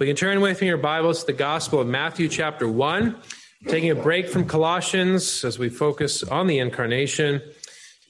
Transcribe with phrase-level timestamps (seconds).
[0.00, 3.16] We can turn with me your Bibles to the Gospel of Matthew, chapter 1.
[3.68, 7.42] Taking a break from Colossians as we focus on the incarnation.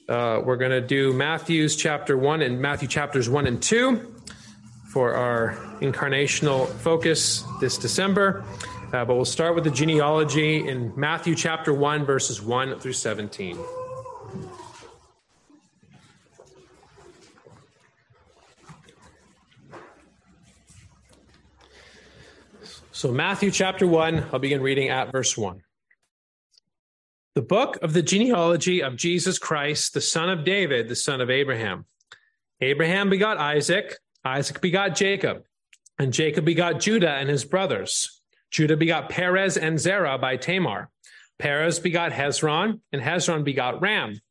[0.07, 4.09] Uh, we're going to do Matthew's chapter 1 and Matthew chapters 1 and 2
[4.93, 8.45] for our incarnational focus this December.
[8.93, 13.57] Uh, but we'll start with the genealogy in Matthew chapter 1, verses 1 through 17.
[23.01, 25.63] So, Matthew chapter 1, I'll begin reading at verse 1.
[27.33, 31.31] The book of the genealogy of Jesus Christ, the son of David, the son of
[31.31, 31.85] Abraham.
[32.59, 35.45] Abraham begot Isaac, Isaac begot Jacob,
[35.97, 38.21] and Jacob begot Judah and his brothers.
[38.51, 40.91] Judah begot Perez and Zerah by Tamar.
[41.39, 44.21] Perez begot Hezron, and Hezron begot Ram.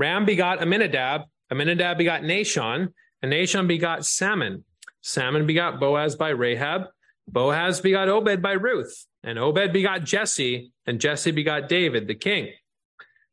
[0.00, 4.64] Ram begot Amminadab, Amminadab begot Nahshon, and Nahshon begot Salmon.
[5.00, 6.88] Salmon begot Boaz by Rahab.
[7.28, 12.52] Boaz begot Obed by Ruth, and Obed begot Jesse, and Jesse begot David the king.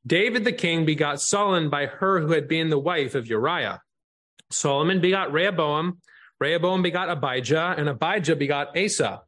[0.05, 3.81] David the king begot Solomon by her who had been the wife of Uriah.
[4.51, 5.99] Solomon begot Rehoboam,
[6.39, 9.21] Rehoboam begot Abijah, and Abijah begot Asa.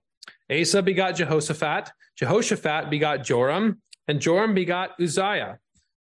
[0.51, 5.59] Asa begot Jehoshaphat, Jehoshaphat begot Joram, and Joram begot Uzziah.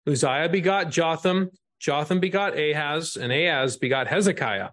[0.06, 4.70] Uzziah begot Jotham, Jotham begot Ahaz, and Ahaz begot Hezekiah.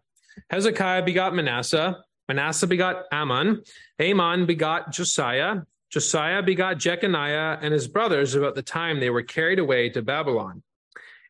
[0.49, 3.63] Hezekiah begot Manasseh, Manasseh begot Amon.
[4.01, 5.61] Amon begot Josiah.
[5.89, 10.63] Josiah begot Jeconiah and his brothers about the time they were carried away to Babylon.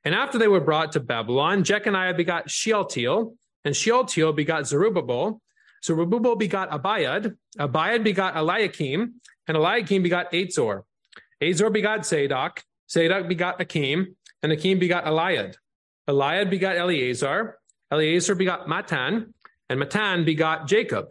[0.03, 5.41] And after they were brought to Babylon, Jeconiah begot Shealtiel, and Shealtiel begot Zerubbabel.
[5.83, 7.35] Zerubbabel begot Abiud.
[7.59, 9.15] Abiud begot Eliakim,
[9.47, 10.83] and Eliakim begot Azor.
[11.41, 12.63] Azor begot Zadok.
[12.89, 15.55] Zadok begot Achim, and Achim begot Eliud.
[16.07, 17.57] Eliud begot Eleazar.
[17.91, 19.33] Eleazar begot Matthan,
[19.69, 21.08] and Matthan begot Jacob.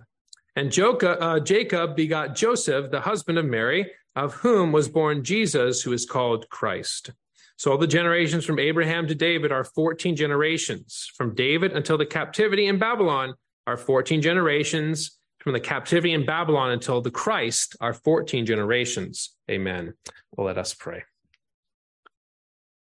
[0.56, 5.92] And uh, Jacob begot Joseph, the husband of Mary, of whom was born Jesus, who
[5.92, 7.10] is called Christ.
[7.56, 11.10] So all the generations from Abraham to David are 14 generations.
[11.16, 13.34] From David until the captivity in Babylon
[13.66, 15.19] are 14 generations.
[15.38, 19.36] From the captivity in Babylon until the Christ are 14 generations.
[19.50, 19.94] Amen.
[20.32, 21.03] Well, let us pray.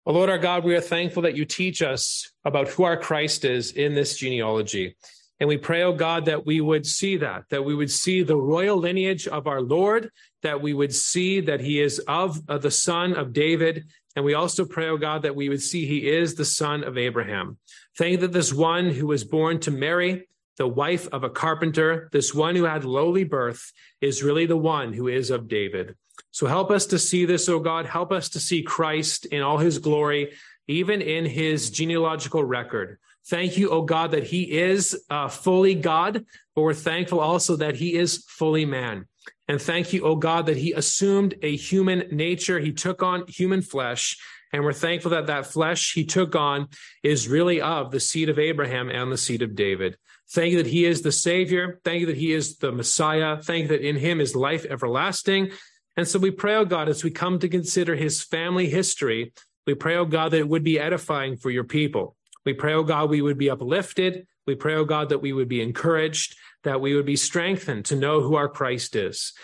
[0.05, 3.45] Oh, Lord our God, we are thankful that you teach us about who our Christ
[3.45, 4.97] is in this genealogy.
[5.41, 8.37] And we pray, oh God, that we would see that, that we would see the
[8.37, 10.10] royal lineage of our Lord,
[10.43, 13.84] that we would see that he is of uh, the son of David.
[14.16, 16.99] And we also pray, oh God, that we would see he is the son of
[16.99, 17.59] Abraham.
[17.97, 22.34] Thank that this one who was born to Mary, the wife of a carpenter, this
[22.34, 25.94] one who had lowly birth, is really the one who is of David.
[26.32, 27.87] So help us to see this, oh God.
[27.87, 30.32] Help us to see Christ in all his glory,
[30.66, 32.99] even in his genealogical record.
[33.28, 36.25] Thank you, oh God, that he is uh, fully God,
[36.55, 39.06] but we're thankful also that he is fully man.
[39.49, 42.59] And thank you, oh God, that he assumed a human nature.
[42.59, 44.17] He took on human flesh.
[44.53, 46.69] And we're thankful that that flesh he took on
[47.03, 49.99] is really of the seed of Abraham and the seed of David.
[50.31, 51.81] Thank you that he is the Savior.
[51.84, 53.43] Thank you that he is the Messiah.
[53.43, 55.50] Thank you that in him is life everlasting.
[55.99, 59.33] And so we pray, oh God, as we come to consider his family history,
[59.67, 62.17] we pray, oh God, that it would be edifying for your people.
[62.49, 64.27] We pray, oh God, we would be uplifted.
[64.47, 67.95] We pray, oh God, that we would be encouraged, that we would be strengthened to
[67.95, 69.35] know who our Christ is.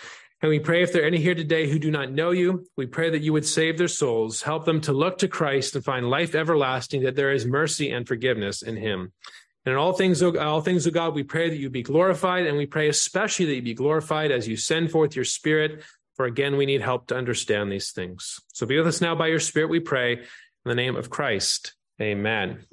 [0.41, 2.87] And we pray if there are any here today who do not know you, we
[2.87, 6.09] pray that you would save their souls, help them to look to Christ and find
[6.09, 9.13] life everlasting, that there is mercy and forgiveness in him.
[9.65, 12.57] And in all things, all things, O God, we pray that you be glorified, and
[12.57, 15.83] we pray especially that you be glorified as you send forth your Spirit.
[16.15, 18.39] For again, we need help to understand these things.
[18.51, 20.23] So be with us now by your Spirit, we pray, in
[20.65, 21.75] the name of Christ.
[22.01, 22.65] Amen.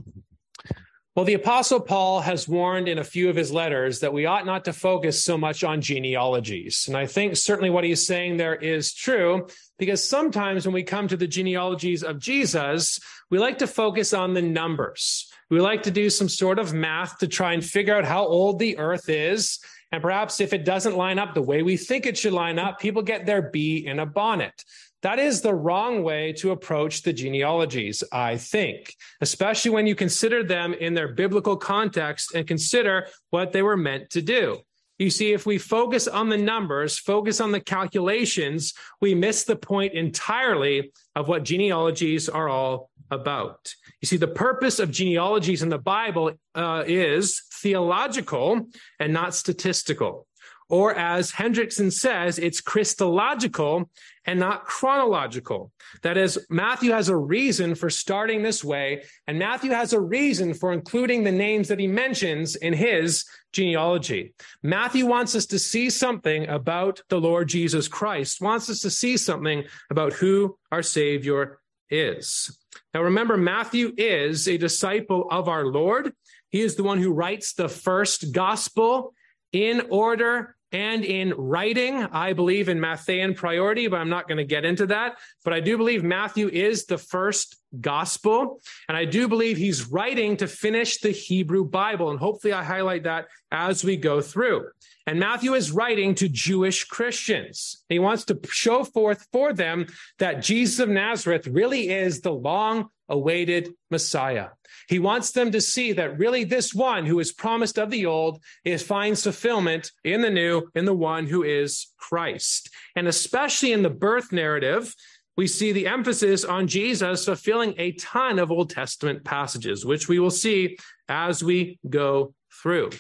[1.15, 4.47] Well, the Apostle Paul has warned in a few of his letters that we ought
[4.47, 6.87] not to focus so much on genealogies.
[6.89, 9.47] And I think certainly what he's saying there is true,
[9.79, 14.33] because sometimes when we come to the genealogies of Jesus, we like to focus on
[14.33, 15.31] the numbers.
[15.51, 18.59] We like to do some sort of math to try and figure out how old
[18.59, 19.59] the earth is.
[19.93, 22.81] And perhaps if it doesn't line up the way we think it should line up,
[22.81, 24.65] people get their bee in a bonnet.
[25.03, 30.45] That is the wrong way to approach the genealogies, I think, especially when you consider
[30.45, 34.61] them in their biblical context and consider what they were meant to do.
[34.99, 39.57] You see, if we focus on the numbers, focus on the calculations, we miss the
[39.57, 43.75] point entirely of what genealogies are all about.
[44.01, 48.69] You see, the purpose of genealogies in the Bible uh, is theological
[49.01, 50.29] and not statistical.
[50.73, 53.91] Or as Hendriksen says, it's Christological
[54.25, 55.71] and not chronological.
[56.01, 60.55] That is, Matthew has a reason for starting this way, and Matthew has a reason
[60.55, 64.33] for including the names that he mentions in his genealogy.
[64.63, 69.19] Matthew wants us to see something about the Lord Jesus Christ, wants us to see
[69.19, 71.59] something about who our Savior
[71.91, 72.59] is.
[72.95, 76.15] Now remember, Matthew is a disciple of our Lord.
[76.49, 79.13] He is the one who writes the first gospel
[79.53, 82.03] in order and in writing.
[82.05, 85.19] I believe in Matthean priority, but I'm not going to get into that.
[85.45, 88.61] But I do believe Matthew is the first gospel.
[88.89, 92.11] And I do believe he's writing to finish the Hebrew Bible.
[92.11, 94.67] And hopefully I highlight that as we go through.
[95.07, 97.83] And Matthew is writing to Jewish Christians.
[97.89, 99.87] He wants to show forth for them
[100.19, 104.49] that Jesus of Nazareth really is the long awaited Messiah.
[104.89, 108.43] He wants them to see that really this one who is promised of the old
[108.65, 112.71] is finds fulfillment in the new, in the one who is Christ.
[112.97, 114.93] And especially in the birth narrative,
[115.37, 120.19] we see the emphasis on Jesus fulfilling a ton of Old Testament passages, which we
[120.19, 120.77] will see
[121.09, 122.91] as we go through.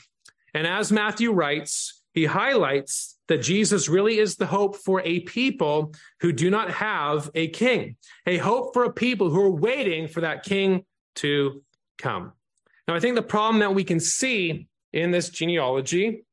[0.55, 5.95] And as Matthew writes, he highlights that Jesus really is the hope for a people
[6.21, 7.97] who do not have a king,
[8.27, 10.85] a hope for a people who are waiting for that king
[11.15, 11.63] to
[11.97, 12.33] come.
[12.87, 16.27] Now, I think the problem that we can see in this genealogy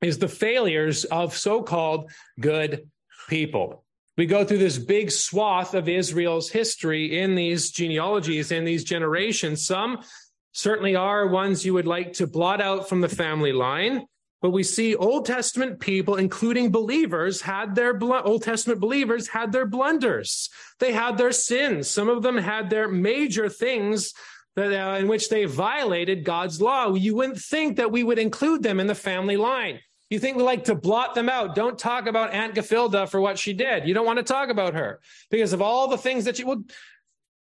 [0.00, 2.88] is the failures of so called good
[3.28, 3.84] people.
[4.16, 9.66] We go through this big swath of Israel's history in these genealogies, in these generations.
[9.66, 10.04] Some
[10.52, 14.06] certainly are ones you would like to blot out from the family line.
[14.44, 19.52] But we see Old Testament people, including believers, had their bl- Old Testament believers had
[19.52, 20.50] their blunders.
[20.80, 21.88] They had their sins.
[21.88, 24.12] Some of them had their major things
[24.54, 26.92] that, uh, in which they violated God's law.
[26.92, 29.80] You wouldn't think that we would include them in the family line.
[30.10, 31.54] You think we like to blot them out.
[31.54, 33.88] Don't talk about Aunt Gefilda for what she did.
[33.88, 35.00] You don't want to talk about her
[35.30, 36.70] because of all the things that she would.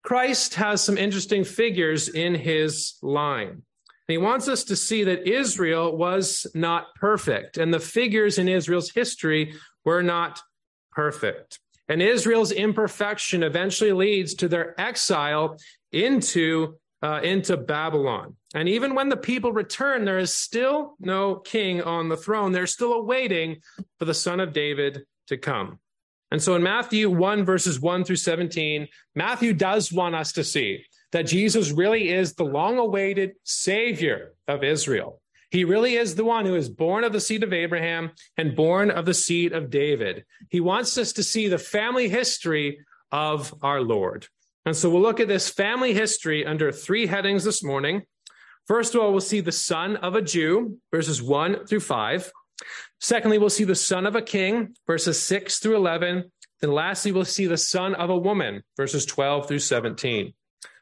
[0.02, 3.62] Christ has some interesting figures in his line.
[4.08, 8.48] And he wants us to see that Israel was not perfect, and the figures in
[8.48, 10.40] Israel's history were not
[10.92, 11.60] perfect.
[11.88, 15.58] And Israel's imperfection eventually leads to their exile
[15.92, 18.36] into, uh, into Babylon.
[18.54, 22.52] And even when the people return, there is still no king on the throne.
[22.52, 23.60] They're still awaiting
[23.98, 25.78] for the son of David to come.
[26.30, 30.84] And so in Matthew 1, verses 1 through 17, Matthew does want us to see
[31.12, 35.20] that Jesus really is the long awaited Savior of Israel.
[35.50, 38.90] He really is the one who is born of the seed of Abraham and born
[38.90, 40.24] of the seed of David.
[40.50, 44.26] He wants us to see the family history of our Lord.
[44.66, 48.02] And so we'll look at this family history under three headings this morning.
[48.66, 52.30] First of all, we'll see the son of a Jew, verses 1 through 5.
[53.00, 56.30] Secondly, we'll see the son of a king, verses 6 through 11.
[56.60, 60.34] Then lastly, we'll see the son of a woman, verses 12 through 17.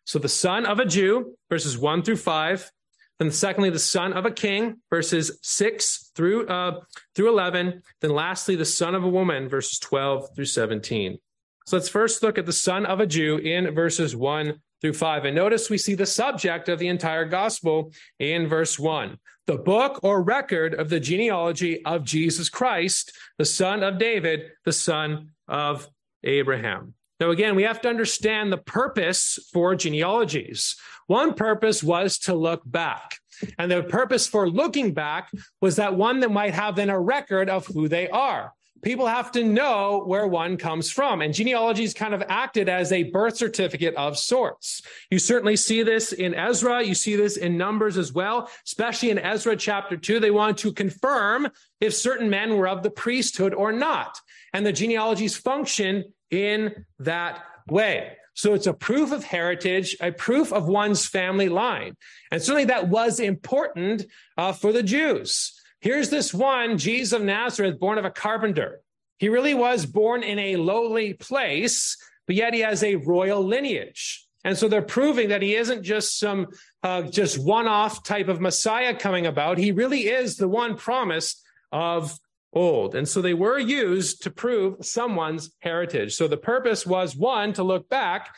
[0.07, 2.71] So the son of a Jew, verses 1 through 5.
[3.19, 6.81] Then secondly, the son of a king, verses 6 through, uh,
[7.15, 7.83] through 11.
[8.01, 11.19] Then lastly, the son of a woman, verses 12 through 17.
[11.67, 15.25] So let's first look at the son of a Jew in verses 1 through 5.
[15.25, 20.01] And notice we see the subject of the entire gospel in verse 1 the book
[20.03, 25.89] or record of the genealogy of Jesus Christ, the son of David, the son of
[26.25, 26.96] Abraham.
[27.19, 30.77] Now, again, we have to understand the purpose for genealogies.
[31.07, 33.19] One purpose was to look back.
[33.59, 35.31] And the purpose for looking back
[35.61, 38.53] was that one that might have then a record of who they are.
[38.83, 41.23] People have to know where one comes from.
[41.23, 44.83] And genealogies kind of acted as a birth certificate of sorts.
[45.11, 46.83] You certainly see this in Ezra.
[46.83, 50.21] You see this in Numbers as well, especially in Ezra chapter two.
[50.21, 51.49] They want to confirm
[51.81, 54.21] if certain men were of the priesthood or not.
[54.53, 58.17] And the genealogies function in that way.
[58.35, 61.97] So it's a proof of heritage, a proof of one's family line.
[62.31, 64.05] And certainly that was important
[64.37, 65.59] uh, for the Jews.
[65.81, 68.81] Here's this one, Jesus of Nazareth, born of a carpenter.
[69.19, 74.27] He really was born in a lowly place, but yet he has a royal lineage.
[74.45, 76.49] And so they're proving that he isn't just some
[76.83, 79.59] uh, just one-off type of Messiah coming about.
[79.59, 81.43] He really is the one promised
[81.73, 82.19] of
[82.57, 82.95] old.
[82.95, 86.15] And so they were used to prove someone's heritage.
[86.15, 88.35] So the purpose was one, to look back,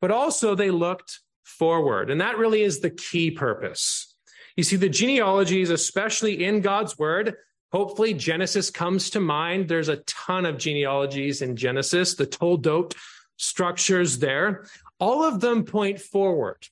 [0.00, 2.10] but also they looked forward.
[2.10, 4.14] And that really is the key purpose.
[4.56, 7.34] You see, the genealogies, especially in God's word,
[7.72, 9.68] hopefully Genesis comes to mind.
[9.68, 12.94] There's a ton of genealogies in Genesis, the Toldot
[13.38, 14.66] structures there.
[15.00, 16.68] All of them point forward.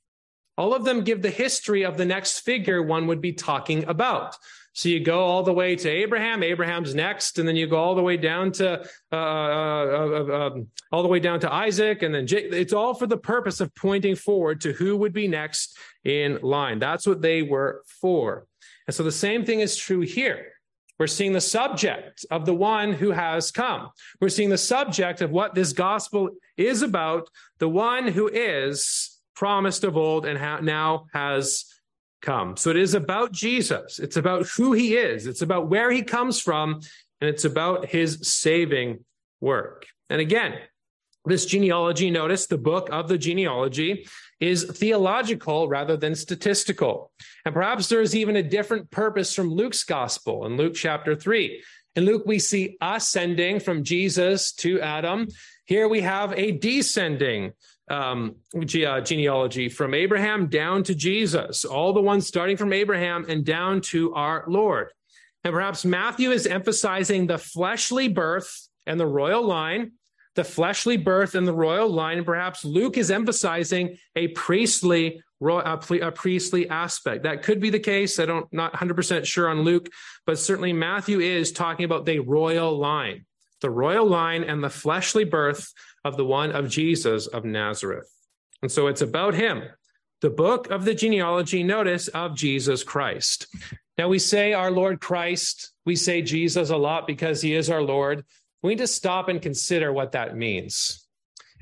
[0.59, 4.37] All of them give the history of the next figure one would be talking about.
[4.72, 6.42] So you go all the way to Abraham.
[6.42, 8.80] Abraham's next, and then you go all the way down to
[9.12, 13.06] uh, uh, uh, um, all the way down to Isaac, and then it's all for
[13.06, 16.78] the purpose of pointing forward to who would be next in line.
[16.78, 18.46] That's what they were for.
[18.86, 20.52] And so the same thing is true here.
[20.98, 23.88] We're seeing the subject of the one who has come.
[24.20, 29.82] We're seeing the subject of what this gospel is about, the one who is promised
[29.82, 31.64] of old and ha- now has
[32.20, 32.56] come.
[32.56, 33.98] So it is about Jesus.
[33.98, 35.26] It's about who he is.
[35.26, 36.80] It's about where he comes from,
[37.20, 39.04] and it's about his saving
[39.40, 39.86] work.
[40.08, 40.58] And again,
[41.24, 44.06] this genealogy, notice the book of the genealogy
[44.40, 47.12] is theological rather than statistical.
[47.44, 51.62] And perhaps there is even a different purpose from Luke's gospel in Luke chapter 3.
[51.96, 55.28] In Luke, we see ascending from Jesus to Adam.
[55.66, 57.52] Here we have a descending
[57.90, 63.26] um, ge- uh, genealogy from Abraham down to Jesus, all the ones starting from Abraham
[63.28, 64.90] and down to our Lord.
[65.44, 69.92] And perhaps Matthew is emphasizing the fleshly birth and the royal line,
[70.37, 72.18] the fleshly birth and the royal line.
[72.18, 77.23] And perhaps Luke is emphasizing a priestly a priestly aspect.
[77.23, 78.18] That could be the case.
[78.18, 79.88] I don't not 100% sure on Luke,
[80.26, 83.25] but certainly Matthew is talking about the royal line,
[83.62, 85.73] the royal line and the fleshly birth
[86.04, 88.11] of the one of Jesus of Nazareth.
[88.62, 89.62] And so it's about him.
[90.21, 93.47] The book of the genealogy, notice, of Jesus Christ.
[93.97, 97.83] Now we say our Lord Christ, we say Jesus a lot because he is our
[97.83, 98.25] Lord.
[98.62, 101.07] We need to stop and consider what that means.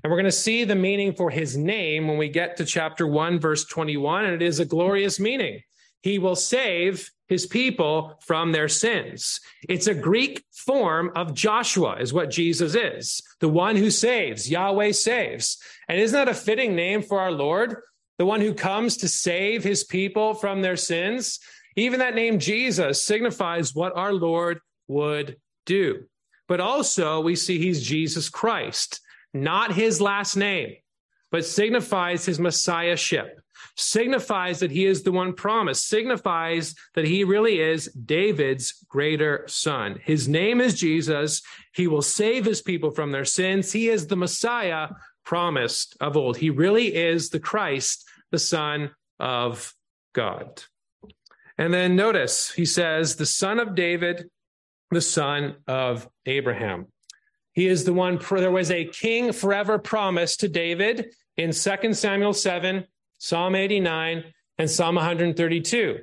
[0.03, 3.07] And we're going to see the meaning for his name when we get to chapter
[3.07, 5.61] 1, verse 21, and it is a glorious meaning.
[6.03, 9.41] He will save his people from their sins.
[9.69, 14.51] It's a Greek form of Joshua, is what Jesus is, the one who saves.
[14.51, 15.59] Yahweh saves.
[15.89, 17.77] And isn't that a fitting name for our Lord?
[18.19, 21.39] The one who comes to save his people from their sins.
[21.77, 26.05] Even that name Jesus signifies what our Lord would do.
[26.49, 29.01] But also, we see he's Jesus Christ
[29.35, 30.77] not his last name,
[31.31, 33.41] but signifies his messiahship,
[33.77, 39.99] signifies that he is the one promised, signifies that he really is David's greater son.
[40.03, 41.43] His name is Jesus.
[41.75, 43.73] He will save his people from their sins.
[43.73, 44.89] He is the Messiah
[45.25, 46.37] promised of old.
[46.37, 49.75] He really is the Christ, the Son of
[50.15, 50.63] God.
[51.59, 54.31] And then notice he says, the son of David,
[54.91, 56.87] the son of Abraham.
[57.53, 62.33] He is the one, there was a king forever promised to David in 2 Samuel
[62.33, 62.85] 7,
[63.19, 64.25] Psalm 89,
[64.59, 65.99] and Psalm 132,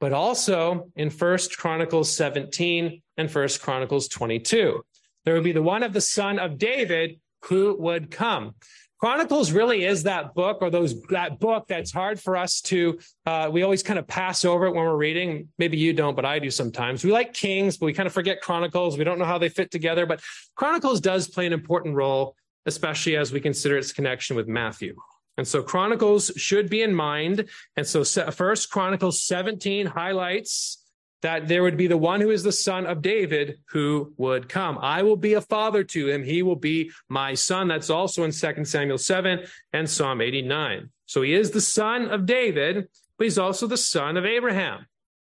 [0.00, 4.82] but also in 1 Chronicles 17 and 1 Chronicles 22.
[5.24, 8.54] There would be the one of the son of David who would come.
[8.98, 13.48] Chronicles really is that book or those that book that's hard for us to uh,
[13.52, 15.48] we always kind of pass over it when we're reading.
[15.56, 17.04] Maybe you don't, but I do sometimes.
[17.04, 18.98] We like Kings, but we kind of forget Chronicles.
[18.98, 20.20] We don't know how they fit together, but
[20.56, 22.34] Chronicles does play an important role,
[22.66, 24.96] especially as we consider its connection with Matthew.
[25.38, 27.48] And so Chronicles should be in mind.
[27.76, 30.84] And so first Chronicles 17 highlights
[31.22, 34.78] that there would be the one who is the son of David who would come.
[34.80, 36.22] I will be a father to him.
[36.22, 37.68] He will be my son.
[37.68, 39.40] That's also in 2 Samuel 7
[39.72, 40.90] and Psalm 89.
[41.06, 44.86] So he is the son of David, but he's also the son of Abraham.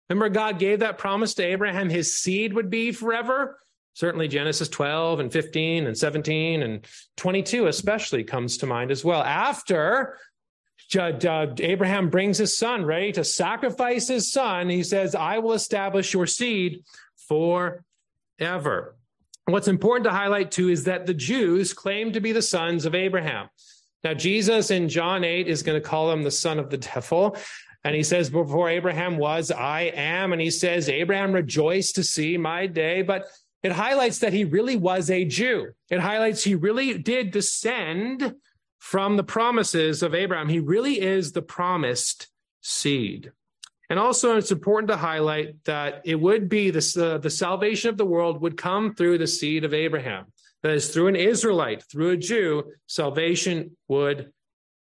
[0.10, 3.60] Remember, God gave that promise to Abraham, his seed would be forever.
[3.94, 6.86] Certainly, Genesis 12 and 15 and 17 and
[7.18, 9.22] 22, especially, comes to mind as well.
[9.22, 10.18] After
[10.96, 14.70] Abraham brings his son, ready to sacrifice his son.
[14.70, 16.84] He says, I will establish your seed
[17.28, 18.96] forever.
[19.46, 22.96] What's important to highlight too is that the Jews claim to be the sons of
[22.96, 23.50] Abraham.
[24.04, 27.36] Now, Jesus in John 8 is going to call him the son of the devil.
[27.84, 30.34] And he says, Before Abraham was, I am.
[30.34, 33.02] And he says, Abraham rejoiced to see my day.
[33.02, 33.26] But
[33.64, 35.72] it highlights that he really was a Jew.
[35.90, 38.36] It highlights he really did descend
[38.80, 40.48] from the promises of Abraham.
[40.48, 42.28] He really is the promised
[42.62, 43.32] seed.
[43.90, 47.98] And also, it's important to highlight that it would be this, uh, the salvation of
[47.98, 50.26] the world would come through the seed of Abraham.
[50.62, 54.32] That is, through an Israelite, through a Jew, salvation would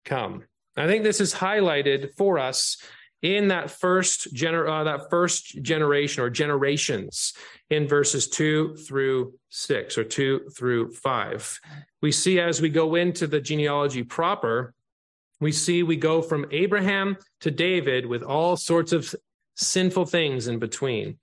[0.04, 0.44] come.
[0.76, 2.78] I think this is highlighted for us
[3.22, 7.34] in that first gener- uh, that first generation or generations
[7.70, 11.60] in verses 2 through 6 or 2 through 5
[12.02, 14.74] we see as we go into the genealogy proper
[15.40, 19.16] we see we go from abraham to david with all sorts of
[19.58, 21.18] sinful things in between.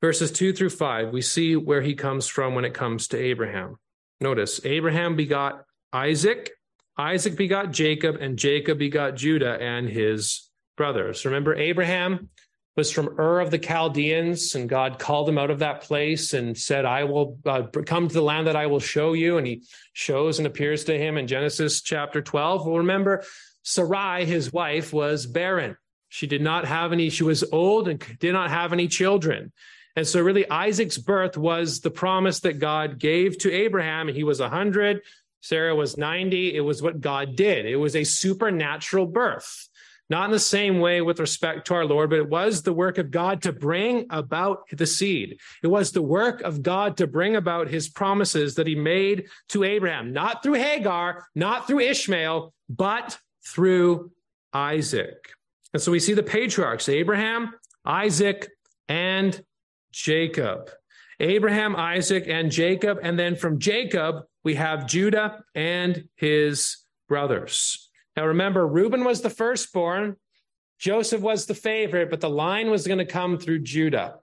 [0.00, 3.76] Verses 2 through 5 we see where he comes from when it comes to abraham.
[4.20, 6.50] Notice abraham begot isaac
[6.98, 11.24] isaac begot jacob and jacob begot judah and his brothers.
[11.24, 12.28] Remember Abraham
[12.76, 16.58] was from Ur of the Chaldeans, and God called him out of that place and
[16.58, 19.38] said, I will uh, come to the land that I will show you.
[19.38, 19.62] And he
[19.92, 22.66] shows and appears to him in Genesis chapter 12.
[22.66, 23.22] Well, remember,
[23.62, 25.76] Sarai, his wife, was barren.
[26.08, 29.52] She did not have any, she was old and did not have any children.
[29.96, 34.08] And so, really, Isaac's birth was the promise that God gave to Abraham.
[34.08, 35.02] He was 100,
[35.40, 36.54] Sarah was 90.
[36.56, 39.68] It was what God did, it was a supernatural birth.
[40.10, 42.98] Not in the same way with respect to our Lord, but it was the work
[42.98, 45.38] of God to bring about the seed.
[45.62, 49.64] It was the work of God to bring about his promises that he made to
[49.64, 54.10] Abraham, not through Hagar, not through Ishmael, but through
[54.52, 55.30] Isaac.
[55.72, 57.52] And so we see the patriarchs Abraham,
[57.84, 58.48] Isaac,
[58.88, 59.42] and
[59.92, 60.70] Jacob.
[61.20, 62.98] Abraham, Isaac, and Jacob.
[63.02, 67.83] And then from Jacob, we have Judah and his brothers.
[68.16, 70.16] Now remember, Reuben was the firstborn,
[70.78, 74.16] Joseph was the favorite, but the line was going to come through Judah.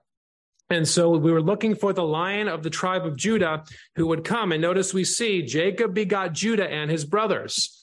[0.70, 3.64] And so we were looking for the lion of the tribe of Judah
[3.96, 4.52] who would come.
[4.52, 7.82] And notice we see Jacob begot Judah and his brothers.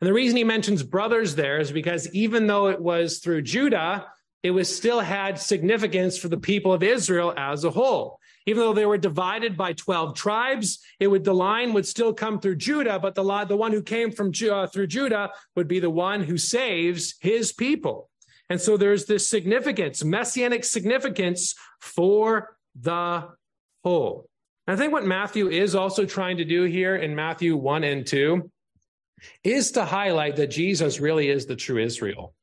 [0.00, 4.06] And the reason he mentions brothers there is because even though it was through Judah,
[4.42, 8.20] it was still had significance for the people of Israel as a whole.
[8.46, 12.40] Even though they were divided by 12 tribes, it would, the line would still come
[12.40, 15.90] through Judah, but the, the one who came from uh, through Judah would be the
[15.90, 18.08] one who saves his people.
[18.48, 23.28] And so there's this significance, messianic significance for the
[23.82, 24.28] whole.
[24.68, 28.50] I think what Matthew is also trying to do here in Matthew 1 and 2
[29.42, 32.34] is to highlight that Jesus really is the true Israel.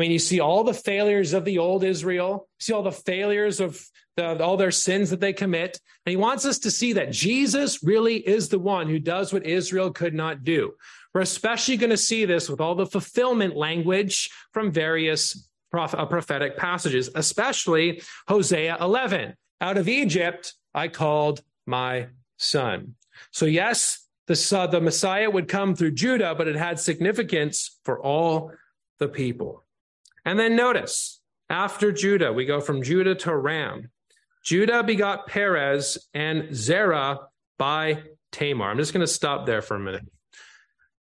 [0.00, 2.90] I mean, you see all the failures of the old Israel, you see all the
[2.90, 5.78] failures of the, all their sins that they commit.
[6.06, 9.44] And he wants us to see that Jesus really is the one who does what
[9.44, 10.72] Israel could not do.
[11.12, 16.56] We're especially going to see this with all the fulfillment language from various uh, prophetic
[16.56, 19.34] passages, especially Hosea 11.
[19.60, 22.06] Out of Egypt, I called my
[22.38, 22.94] son.
[23.32, 28.00] So, yes, the, uh, the Messiah would come through Judah, but it had significance for
[28.00, 28.52] all
[28.98, 29.59] the people.
[30.24, 33.90] And then notice, after Judah, we go from Judah to Ram.
[34.44, 37.20] Judah begot Perez and Zerah
[37.58, 38.70] by Tamar.
[38.70, 40.06] I'm just going to stop there for a minute.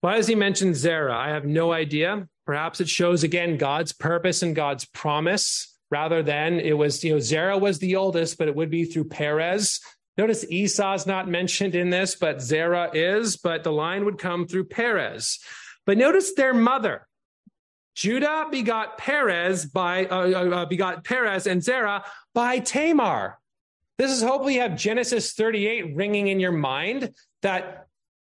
[0.00, 1.16] Why does he mention Zerah?
[1.16, 2.26] I have no idea.
[2.46, 7.20] Perhaps it shows again God's purpose and God's promise rather than it was, you know,
[7.20, 9.80] Zerah was the oldest, but it would be through Perez.
[10.16, 14.64] Notice Esau's not mentioned in this, but Zerah is, but the line would come through
[14.64, 15.38] Perez.
[15.84, 17.06] But notice their mother.
[18.00, 23.38] Judah begot Perez by uh, uh, uh, begot Perez and Zerah by Tamar.
[23.98, 27.12] This is hopefully you have Genesis 38 ringing in your mind.
[27.42, 27.88] That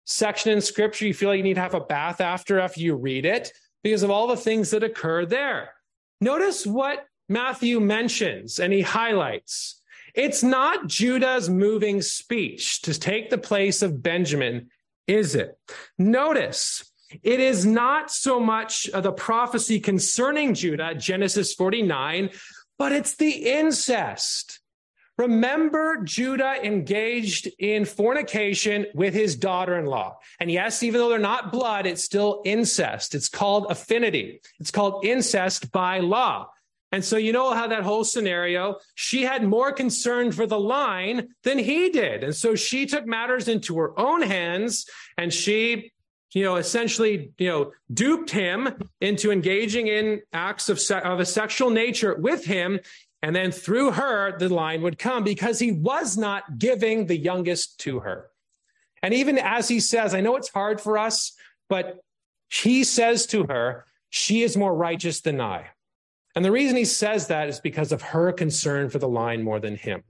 [0.06, 2.96] section in Scripture you feel like you need to have a bath after after you
[2.96, 5.74] read it because of all the things that occur there.
[6.22, 9.82] Notice what Matthew mentions and he highlights.
[10.14, 14.70] It's not Judah's moving speech to take the place of Benjamin,
[15.06, 15.58] is it?
[15.98, 16.89] Notice
[17.22, 22.30] it is not so much uh, the prophecy concerning Judah, Genesis 49,
[22.78, 24.60] but it's the incest.
[25.18, 30.16] Remember, Judah engaged in fornication with his daughter in law.
[30.40, 33.14] And yes, even though they're not blood, it's still incest.
[33.14, 34.40] It's called affinity.
[34.60, 36.48] It's called incest by law.
[36.92, 41.28] And so, you know how that whole scenario, she had more concern for the line
[41.44, 42.24] than he did.
[42.24, 45.92] And so she took matters into her own hands and she
[46.32, 48.68] you know, essentially, you know, duped him
[49.00, 52.78] into engaging in acts of, se- of a sexual nature with him.
[53.22, 57.80] And then through her, the line would come because he was not giving the youngest
[57.80, 58.28] to her.
[59.02, 61.32] And even as he says, I know it's hard for us,
[61.68, 61.98] but
[62.48, 65.68] he says to her, she is more righteous than I.
[66.36, 69.58] And the reason he says that is because of her concern for the line more
[69.58, 70.02] than him.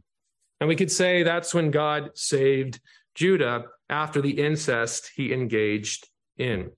[0.61, 2.81] And we could say that's when God saved
[3.15, 6.10] Judah after the incest he engaged
[6.40, 6.70] in.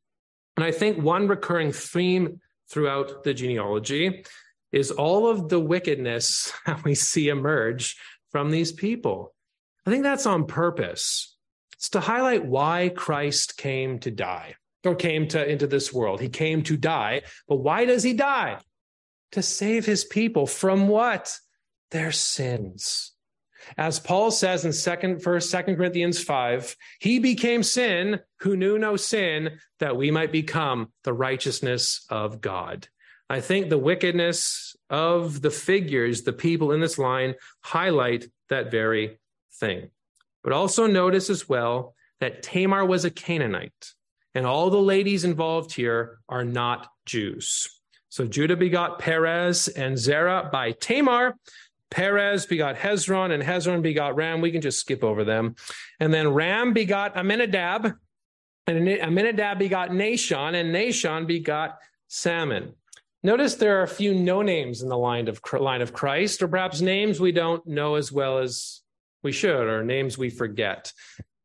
[0.56, 4.24] And I think one recurring theme throughout the genealogy
[4.72, 7.96] is all of the wickedness that we see emerge
[8.30, 9.34] from these people.
[9.86, 11.36] I think that's on purpose.
[11.74, 16.20] It's to highlight why Christ came to die or came to into this world.
[16.20, 18.58] He came to die, but why does he die?
[19.32, 21.36] To save his people from what?
[21.90, 23.11] Their sins.
[23.76, 28.96] As Paul says in second first second Corinthians 5, he became sin who knew no
[28.96, 32.88] sin that we might become the righteousness of God.
[33.30, 39.18] I think the wickedness of the figures, the people in this line highlight that very
[39.54, 39.90] thing.
[40.44, 43.94] But also notice as well that Tamar was a Canaanite
[44.34, 47.68] and all the ladies involved here are not Jews.
[48.08, 51.36] So Judah begot Perez and Zerah by Tamar.
[51.92, 54.40] Perez begot Hezron, and Hezron begot Ram.
[54.40, 55.56] We can just skip over them.
[56.00, 57.94] And then Ram begot Amminadab,
[58.66, 61.78] and Amminadab begot Nahshon, and Nahshon begot
[62.08, 62.72] Salmon.
[63.22, 66.48] Notice there are a few no names in the line of line of Christ, or
[66.48, 68.80] perhaps names we don't know as well as
[69.22, 70.92] we should, or names we forget.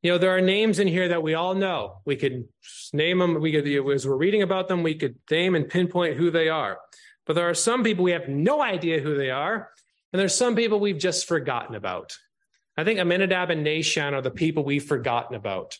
[0.01, 2.01] You know, there are names in here that we all know.
[2.05, 2.47] We could
[2.93, 3.41] name them.
[3.41, 6.77] We could, as we're reading about them, we could name and pinpoint who they are.
[7.25, 9.69] But there are some people we have no idea who they are,
[10.17, 12.17] and there's some people we've just forgotten about.
[12.75, 15.77] I think Amminadab and Nahshon are the people we've forgotten about.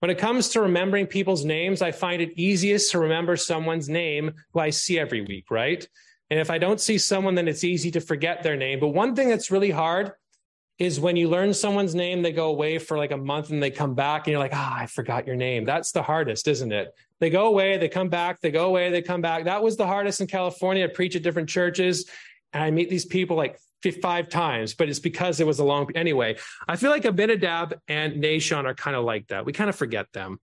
[0.00, 4.34] When it comes to remembering people's names, I find it easiest to remember someone's name
[4.52, 5.88] who I see every week, right?
[6.28, 8.78] And if I don't see someone, then it's easy to forget their name.
[8.78, 10.12] But one thing that's really hard
[10.78, 13.70] is when you learn someone's name, they go away for like a month and they
[13.70, 15.64] come back and you're like, ah, I forgot your name.
[15.64, 16.94] That's the hardest, isn't it?
[17.20, 19.44] They go away, they come back, they go away, they come back.
[19.44, 20.84] That was the hardest in California.
[20.84, 22.04] I preach at different churches
[22.52, 23.58] and I meet these people like
[24.02, 25.88] five times, but it's because it was a long.
[25.94, 26.36] Anyway,
[26.66, 29.44] I feel like Abinadab and Nahshon are kind of like that.
[29.44, 30.40] We kind of forget them.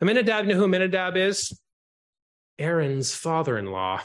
[0.00, 1.58] Aminadab, you know who Aminadab is?
[2.58, 4.02] Aaron's father-in-law.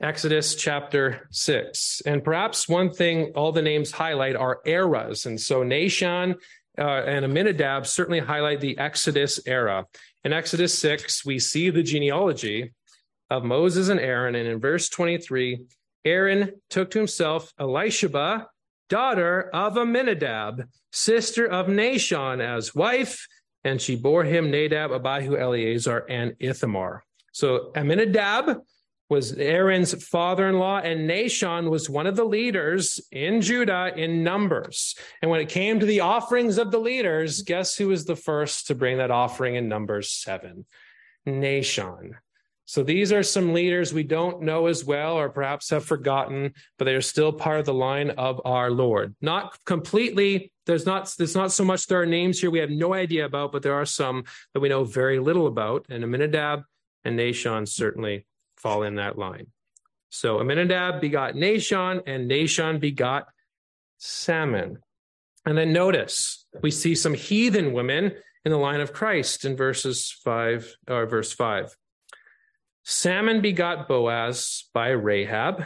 [0.00, 2.02] Exodus chapter 6.
[2.04, 5.26] And perhaps one thing all the names highlight are eras.
[5.26, 6.34] And so Nahshon
[6.76, 9.86] uh, and Aminadab certainly highlight the Exodus era.
[10.24, 12.72] In Exodus 6, we see the genealogy
[13.30, 14.34] of Moses and Aaron.
[14.34, 15.64] And in verse 23,
[16.04, 18.46] Aaron took to himself Elisheba,
[18.88, 23.26] daughter of Aminadab, sister of Nahshon, as wife,
[23.64, 27.02] and she bore him Nadab, Abihu, Eleazar, and Ithamar.
[27.32, 28.60] So Aminadab
[29.10, 34.94] was Aaron's father-in-law, and Nahshon was one of the leaders in Judah in Numbers.
[35.20, 38.66] And when it came to the offerings of the leaders, guess who was the first
[38.68, 40.66] to bring that offering in Numbers seven?
[41.26, 42.12] Nahshon.
[42.66, 46.86] So these are some leaders we don't know as well, or perhaps have forgotten, but
[46.86, 49.14] they are still part of the line of our Lord.
[49.20, 50.50] Not completely.
[50.64, 51.12] There's not.
[51.18, 51.86] There's not so much.
[51.86, 54.24] There are names here we have no idea about, but there are some
[54.54, 55.84] that we know very little about.
[55.90, 56.64] And Aminadab
[57.04, 59.48] and Nahshon certainly fall in that line.
[60.08, 63.26] So Aminadab begot Nahshon, and Nahshon begot
[63.98, 64.78] Salmon.
[65.44, 68.12] And then notice we see some heathen women
[68.46, 71.76] in the line of Christ in verses five or verse five.
[72.84, 75.64] Salmon begot Boaz by Rahab,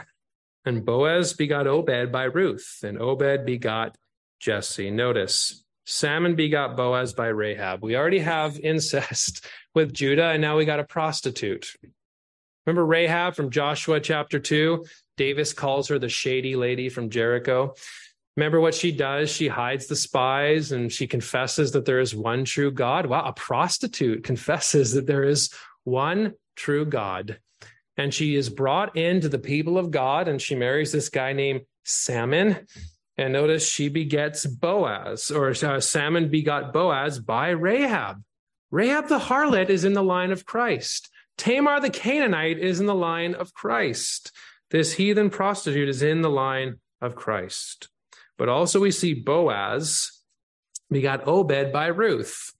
[0.63, 3.97] and Boaz begot Obed by Ruth, and Obed begot
[4.39, 4.89] Jesse.
[4.89, 7.83] Notice, Salmon begot Boaz by Rahab.
[7.83, 11.75] We already have incest with Judah, and now we got a prostitute.
[12.65, 14.85] Remember Rahab from Joshua chapter 2?
[15.17, 17.73] Davis calls her the shady lady from Jericho.
[18.37, 19.29] Remember what she does?
[19.29, 23.05] She hides the spies and she confesses that there is one true God.
[23.07, 25.49] Wow, a prostitute confesses that there is
[25.83, 27.39] one true God.
[27.97, 31.61] And she is brought into the people of God and she marries this guy named
[31.83, 32.67] Salmon.
[33.17, 38.23] And notice she begets Boaz, or uh, Salmon begot Boaz by Rahab.
[38.71, 41.09] Rahab the harlot is in the line of Christ.
[41.37, 44.31] Tamar the Canaanite is in the line of Christ.
[44.71, 47.89] This heathen prostitute is in the line of Christ.
[48.37, 50.11] But also we see Boaz
[50.89, 52.53] begot Obed by Ruth.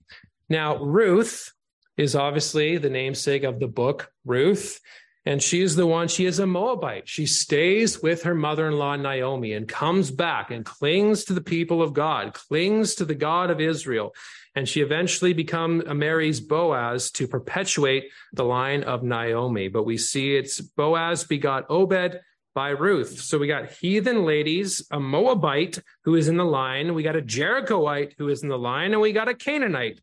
[0.48, 1.52] Now, Ruth
[2.00, 4.80] is obviously the namesake of the book, Ruth.
[5.26, 7.06] And she is the one, she is a Moabite.
[7.06, 11.42] She stays with her mother in law, Naomi, and comes back and clings to the
[11.42, 14.14] people of God, clings to the God of Israel.
[14.54, 19.68] And she eventually become uh, marries Boaz to perpetuate the line of Naomi.
[19.68, 22.18] But we see it's Boaz begot Obed
[22.54, 23.20] by Ruth.
[23.20, 26.94] So we got heathen ladies, a Moabite who is in the line.
[26.94, 30.00] We got a Jerichoite who is in the line, and we got a Canaanite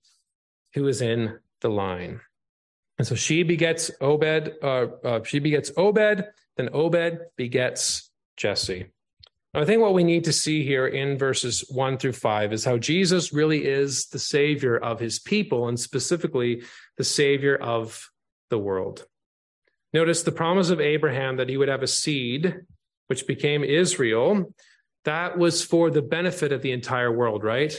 [0.75, 2.21] who is in the line.
[2.97, 8.87] And so she begets Obed, uh, uh, she begets Obed, then Obed begets Jesse.
[9.53, 12.77] I think what we need to see here in verses one through five is how
[12.77, 16.63] Jesus really is the savior of his people and specifically
[16.97, 18.09] the savior of
[18.49, 19.05] the world.
[19.93, 22.55] Notice the promise of Abraham that he would have a seed,
[23.07, 24.53] which became Israel.
[25.05, 27.75] That was for the benefit of the entire world, right?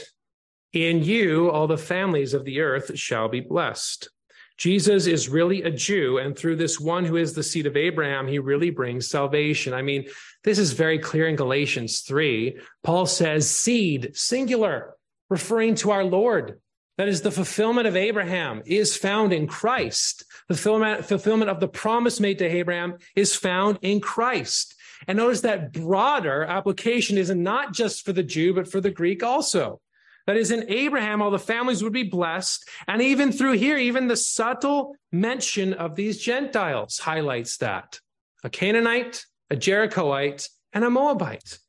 [0.73, 4.09] In you, all the families of the earth shall be blessed.
[4.57, 8.27] Jesus is really a Jew, and through this one who is the seed of Abraham,
[8.27, 9.73] he really brings salvation.
[9.73, 10.05] I mean,
[10.43, 12.59] this is very clear in Galatians 3.
[12.83, 14.95] Paul says, seed, singular,
[15.29, 16.59] referring to our Lord.
[16.97, 20.25] That is, the fulfillment of Abraham is found in Christ.
[20.49, 24.75] The fulfillment, of the promise made to Abraham is found in Christ.
[25.07, 29.23] And notice that broader application is not just for the Jew, but for the Greek
[29.23, 29.79] also.
[30.27, 32.67] That is, in Abraham, all the families would be blessed.
[32.87, 37.99] And even through here, even the subtle mention of these Gentiles highlights that.
[38.43, 41.59] a Canaanite, a Jerichoite, and a Moabite.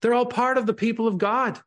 [0.00, 1.60] They're all part of the people of God.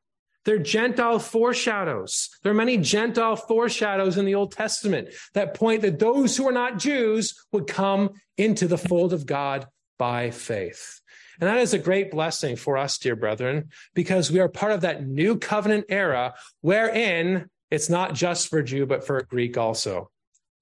[0.45, 2.29] They're Gentile foreshadows.
[2.41, 6.53] There are many Gentile foreshadows in the Old Testament that point that those who are
[6.53, 9.67] not Jews would come into the fold of God
[9.99, 11.01] by faith.
[11.39, 14.81] And that is a great blessing for us, dear brethren, because we are part of
[14.81, 20.09] that new covenant era wherein it's not just for Jew, but for Greek also.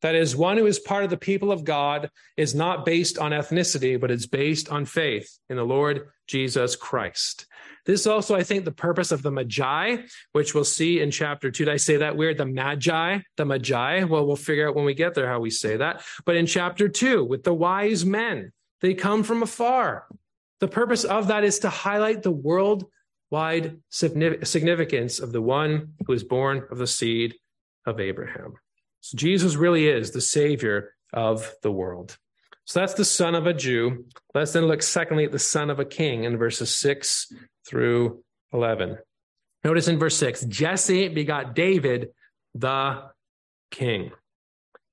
[0.02, 3.32] That is, one who is part of the people of God is not based on
[3.32, 7.48] ethnicity, but it's based on faith in the Lord Jesus Christ.
[7.86, 9.98] This is also, I think, the purpose of the Magi,
[10.34, 11.66] which we'll see in chapter two.
[11.66, 12.38] Did I say that weird?
[12.38, 14.04] The Magi, the Magi.
[14.04, 16.04] Well, we'll figure out when we get there how we say that.
[16.26, 20.06] But in chapter two, with the wise men, they come from afar.
[20.60, 26.24] The purpose of that is to highlight the worldwide significance of the one who is
[26.24, 27.36] born of the seed
[27.86, 28.54] of Abraham.
[29.02, 32.18] So Jesus really is the Savior of the world.
[32.66, 34.06] So that's the son of a Jew.
[34.34, 37.32] Let's then look secondly at the son of a king in verses 6
[37.68, 38.98] through 11.
[39.64, 42.10] Notice in verse 6 Jesse begot David
[42.56, 43.04] the
[43.70, 44.12] king.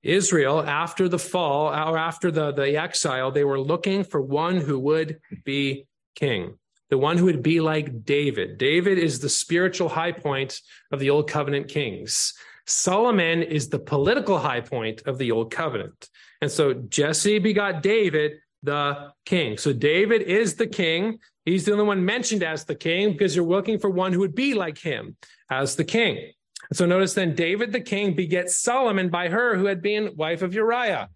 [0.03, 4.79] Israel, after the fall or after the, the exile, they were looking for one who
[4.81, 6.59] would be king,
[6.91, 8.59] the one who would be like David.
[8.59, 10.61] David is the spiritual high point
[10.91, 12.35] of the Old Covenant kings.
[12.67, 16.09] Solomon is the political high point of the Old Covenant.
[16.41, 19.59] And so Jesse begot David, the king.
[19.59, 21.19] So David is the king.
[21.45, 24.35] He's the only one mentioned as the king because you're looking for one who would
[24.35, 25.17] be like him
[25.51, 26.33] as the king.
[26.73, 30.41] And so notice then David the king begets Solomon by her who had been wife
[30.41, 31.11] of Uriah.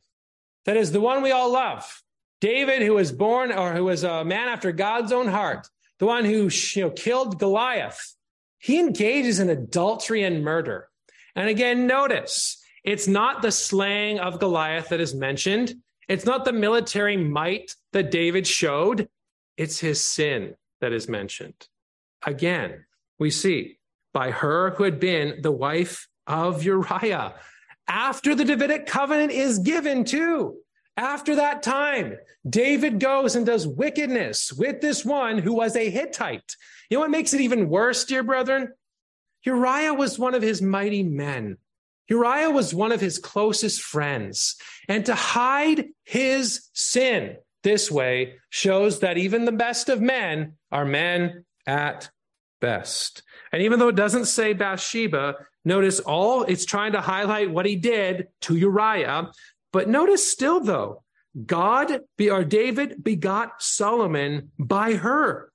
[0.66, 2.02] That is the one we all love.
[2.42, 5.66] David, who was born or who was a man after God's own heart,
[5.98, 8.16] the one who you know, killed Goliath.
[8.58, 10.90] He engages in adultery and murder.
[11.34, 15.74] And again, notice it's not the slaying of Goliath that is mentioned.
[16.06, 19.08] It's not the military might that David showed.
[19.56, 21.66] It's his sin that is mentioned.
[22.26, 22.84] Again,
[23.18, 23.78] we see
[24.16, 27.34] by her who had been the wife of Uriah.
[27.86, 30.56] After the Davidic covenant is given too.
[30.96, 32.16] After that time,
[32.48, 36.56] David goes and does wickedness with this one who was a Hittite.
[36.88, 38.72] You know what makes it even worse, dear brethren?
[39.42, 41.58] Uriah was one of his mighty men.
[42.08, 44.56] Uriah was one of his closest friends.
[44.88, 50.86] And to hide his sin this way shows that even the best of men are
[50.86, 52.08] men at
[52.60, 53.22] best.
[53.52, 57.76] And even though it doesn't say Bathsheba, notice all it's trying to highlight what he
[57.76, 59.30] did to Uriah.
[59.72, 61.02] But notice still though,
[61.44, 65.52] God be or David begot Solomon by her.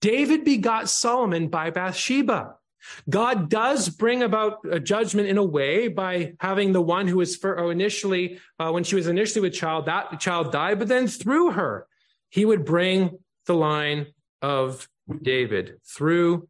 [0.00, 2.56] David begot Solomon by Bathsheba.
[3.08, 7.36] God does bring about a judgment in a way by having the one who was
[7.36, 11.50] for, initially, uh, when she was initially with child, that child died, but then through
[11.52, 11.86] her,
[12.30, 14.06] he would bring the line
[14.40, 14.88] of
[15.22, 16.48] David through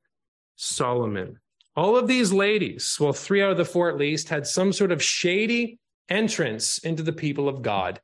[0.56, 1.38] Solomon.
[1.76, 4.92] All of these ladies, well, three out of the four at least, had some sort
[4.92, 8.00] of shady entrance into the people of God.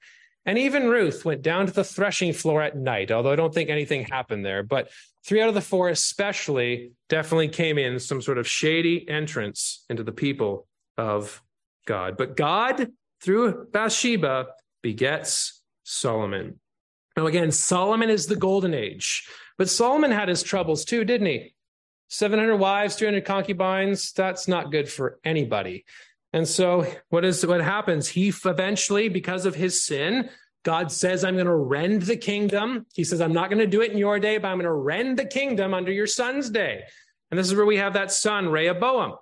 [0.46, 3.68] And even Ruth went down to the threshing floor at night, although I don't think
[3.68, 4.62] anything happened there.
[4.62, 4.90] But
[5.26, 10.04] three out of the four, especially, definitely came in some sort of shady entrance into
[10.04, 11.42] the people of
[11.84, 12.16] God.
[12.16, 14.46] But God, through Bathsheba,
[14.82, 16.60] begets Solomon.
[17.16, 21.54] Now, again, Solomon is the golden age, but Solomon had his troubles too, didn't he?
[22.08, 25.84] 700 wives, 300 concubines, that's not good for anybody.
[26.32, 28.08] And so what is what happens?
[28.08, 30.30] He eventually, because of his sin,
[30.64, 32.86] God says, I'm going to rend the kingdom.
[32.92, 34.72] He says, I'm not going to do it in your day, but I'm going to
[34.72, 36.82] rend the kingdom under your son's day.
[37.30, 39.14] And this is where we have that son, Rehoboam.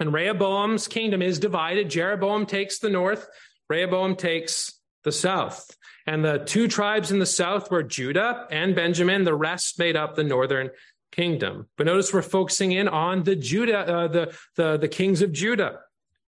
[0.00, 1.90] And Rehoboam's kingdom is divided.
[1.90, 3.28] Jeroboam takes the north,
[3.68, 4.72] Rehoboam takes
[5.04, 5.76] the south.
[6.06, 9.24] And the two tribes in the south were Judah and Benjamin.
[9.24, 10.70] The rest made up the northern
[11.12, 11.68] kingdom.
[11.76, 15.80] But notice we're focusing in on the Judah, uh, the, the, the kings of Judah.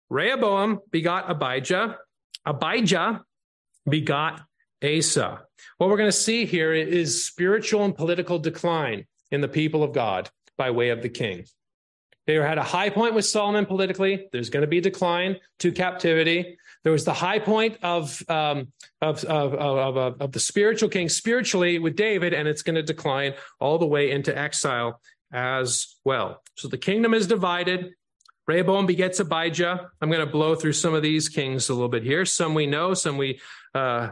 [0.08, 1.98] Rehoboam begot Abijah.
[2.44, 3.24] Abijah
[3.88, 4.42] begot
[4.84, 5.42] Asa.
[5.78, 9.92] What we're going to see here is spiritual and political decline in the people of
[9.92, 11.44] God by way of the king.
[12.26, 14.28] They had a high point with Solomon politically.
[14.32, 16.58] There's going to be decline to captivity.
[16.86, 18.68] There was the high point of, um,
[19.02, 23.34] of, of, of, of, the spiritual king spiritually with David, and it's going to decline
[23.58, 25.00] all the way into exile
[25.32, 26.44] as well.
[26.54, 27.90] So the kingdom is divided.
[28.46, 29.90] Rehoboam begets Abijah.
[30.00, 32.24] I'm going to blow through some of these kings a little bit here.
[32.24, 33.40] Some we know, some we
[33.74, 34.10] uh,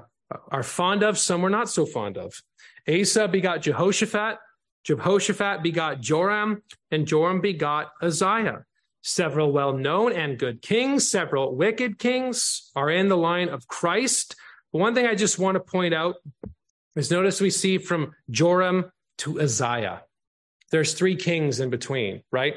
[0.48, 2.42] are fond of, some we're not so fond of.
[2.88, 4.38] Asa begot Jehoshaphat.
[4.82, 6.60] Jehoshaphat begot Joram,
[6.90, 8.64] and Joram begot Uzziah.
[9.06, 14.34] Several well known and good kings, several wicked kings are in the line of Christ.
[14.72, 16.16] But one thing I just want to point out
[16.96, 20.04] is notice we see from Joram to Uzziah.
[20.70, 22.54] There's three kings in between, right?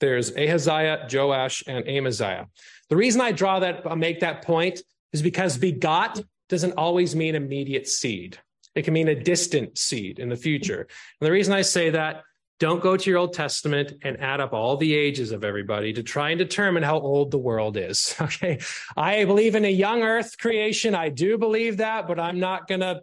[0.00, 2.46] There's Ahaziah, Joash, and Amaziah.
[2.90, 4.80] The reason I draw that, I make that point
[5.12, 8.38] is because begot doesn't always mean immediate seed.
[8.76, 10.82] It can mean a distant seed in the future.
[11.20, 12.22] And the reason I say that,
[12.58, 16.02] don't go to your Old Testament and add up all the ages of everybody to
[16.02, 18.14] try and determine how old the world is.
[18.28, 18.58] Okay.
[18.96, 20.94] I believe in a young earth creation.
[20.94, 23.02] I do believe that, but I'm not going to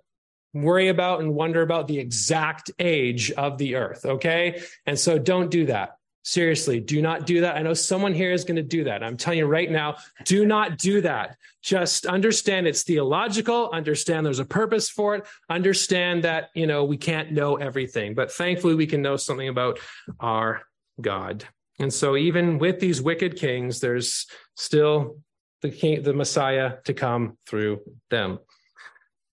[0.54, 4.06] worry about and wonder about the exact age of the earth.
[4.06, 4.62] Okay.
[4.86, 5.98] And so don't do that.
[6.28, 7.56] Seriously, do not do that.
[7.56, 9.04] I know someone here is going to do that.
[9.04, 11.38] I'm telling you right now, do not do that.
[11.62, 16.98] Just understand it's theological, understand there's a purpose for it, understand that, you know, we
[16.98, 19.78] can't know everything, but thankfully we can know something about
[20.20, 20.64] our
[21.00, 21.46] God.
[21.78, 25.20] And so even with these wicked kings, there's still
[25.62, 28.40] the king, the Messiah to come through them.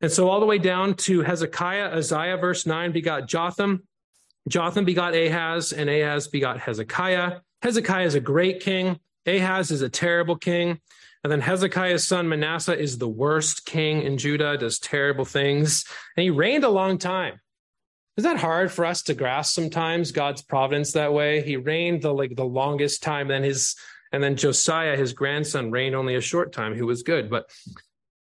[0.01, 3.83] And so all the way down to Hezekiah, Uzziah verse 9 begot Jotham,
[4.49, 7.41] Jotham begot Ahaz, and Ahaz begot Hezekiah.
[7.63, 8.99] Hezekiah is a great king.
[9.27, 10.81] Ahaz is a terrible king.
[11.25, 15.85] And then Hezekiah's son Manasseh is the worst king in Judah, does terrible things.
[16.17, 17.41] And he reigned a long time.
[18.17, 21.43] Is that hard for us to grasp sometimes God's providence that way?
[21.43, 23.29] He reigned the like the longest time.
[23.29, 23.77] Then his
[24.13, 27.29] and then Josiah, his grandson, reigned only a short time, who was good.
[27.29, 27.51] But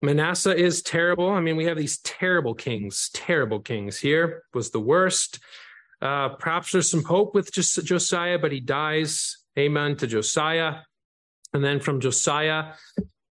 [0.02, 1.30] Manasseh is terrible.
[1.30, 3.98] I mean, we have these terrible kings, terrible kings.
[3.98, 5.40] Here was the worst.
[6.06, 9.38] Uh, perhaps there's some hope with just Josiah, but he dies.
[9.58, 10.82] Amen to Josiah.
[11.52, 12.74] And then from Josiah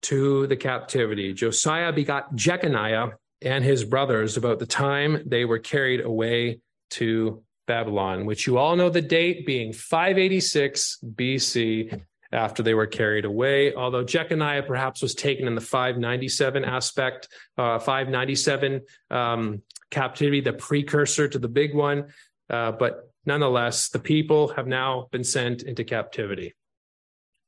[0.04, 1.34] to the captivity.
[1.34, 3.10] Josiah begot Jeconiah
[3.42, 8.78] and his brothers about the time they were carried away to Babylon, which you all
[8.78, 13.74] know the date being 586 BC after they were carried away.
[13.76, 21.28] Although Jeconiah perhaps was taken in the 597 aspect, uh, 597 um, captivity, the precursor
[21.28, 22.14] to the big one.
[22.52, 26.54] Uh, but nonetheless, the people have now been sent into captivity.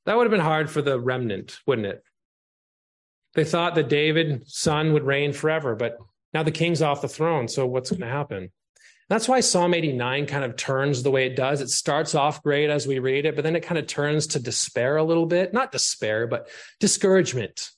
[0.06, 2.04] That would have been hard for the remnant, wouldn't it?
[3.36, 5.98] They thought that David's son would reign forever, but
[6.34, 7.48] now the king's off the throne.
[7.48, 8.52] So what's going to happen?
[9.10, 11.60] That's why Psalm 89 kind of turns the way it does.
[11.60, 14.40] It starts off great as we read it, but then it kind of turns to
[14.40, 15.54] despair a little bit.
[15.54, 16.48] Not despair, but
[16.80, 17.72] discouragement.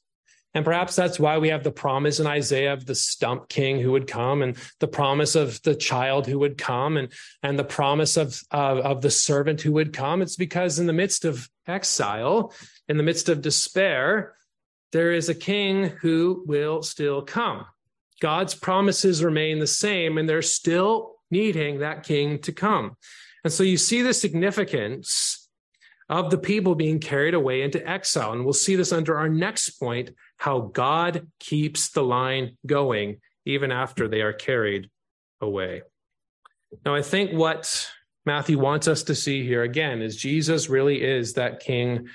[0.55, 3.91] And perhaps that's why we have the promise in Isaiah of the stump king who
[3.91, 7.11] would come and the promise of the child who would come and,
[7.43, 10.21] and the promise of, of, of the servant who would come.
[10.21, 12.53] It's because in the midst of exile,
[12.87, 14.33] in the midst of despair,
[14.93, 17.65] there is a king who will still come.
[18.21, 22.95] God's promises remain the same, and they're still needing that king to come.
[23.43, 25.49] And so you see the significance
[26.07, 28.31] of the people being carried away into exile.
[28.31, 33.71] And we'll see this under our next point how God keeps the line going even
[33.71, 34.89] after they are carried
[35.41, 35.83] away.
[36.85, 37.89] Now, I think what
[38.25, 42.07] Matthew wants us to see here again is Jesus really is that king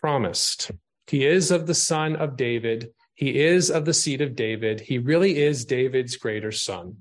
[0.00, 0.70] promised.
[1.08, 2.90] He is of the son of David.
[3.14, 4.80] He is of the seed of David.
[4.80, 6.98] He really is David's greater son.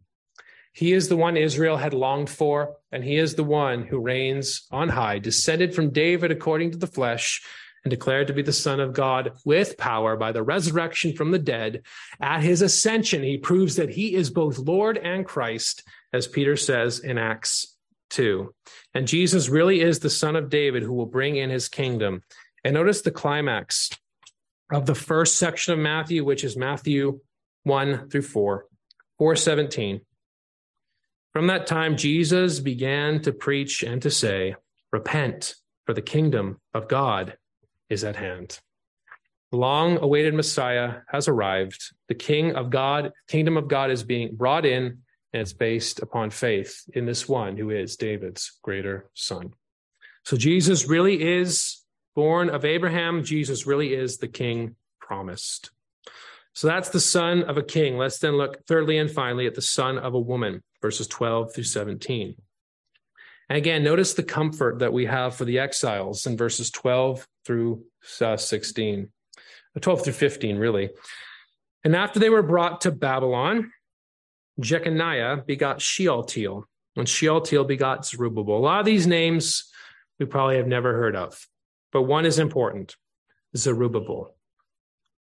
[0.73, 4.67] He is the one Israel had longed for, and he is the one who reigns
[4.71, 7.41] on high, descended from David according to the flesh,
[7.83, 11.39] and declared to be the Son of God with power by the resurrection from the
[11.39, 11.83] dead.
[12.19, 16.99] At his ascension, he proves that he is both Lord and Christ, as Peter says
[16.99, 17.75] in Acts
[18.09, 18.53] 2.
[18.93, 22.23] And Jesus really is the Son of David who will bring in his kingdom.
[22.63, 23.89] And notice the climax
[24.71, 27.21] of the first section of Matthew, which is Matthew
[27.63, 28.65] 1 through 4,
[29.17, 30.01] 417.
[31.33, 34.55] From that time, Jesus began to preach and to say,
[34.91, 37.37] Repent, for the kingdom of God
[37.89, 38.59] is at hand.
[39.51, 41.93] The long awaited Messiah has arrived.
[42.09, 44.99] The King of God, kingdom of God is being brought in,
[45.33, 49.53] and it's based upon faith in this one who is David's greater son.
[50.25, 51.81] So Jesus really is
[52.15, 53.23] born of Abraham.
[53.23, 55.71] Jesus really is the king promised.
[56.53, 57.97] So that's the son of a king.
[57.97, 61.63] Let's then look thirdly and finally at the son of a woman, verses 12 through
[61.65, 62.35] 17.
[63.49, 67.83] And again, notice the comfort that we have for the exiles in verses 12 through
[68.21, 69.09] uh, 16,
[69.75, 70.89] uh, 12 through 15, really.
[71.83, 73.71] And after they were brought to Babylon,
[74.59, 78.57] Jeconiah begot Shealtiel, and Shealtiel begot Zerubbabel.
[78.57, 79.71] A lot of these names
[80.19, 81.47] we probably have never heard of,
[81.91, 82.95] but one is important
[83.55, 84.36] Zerubbabel.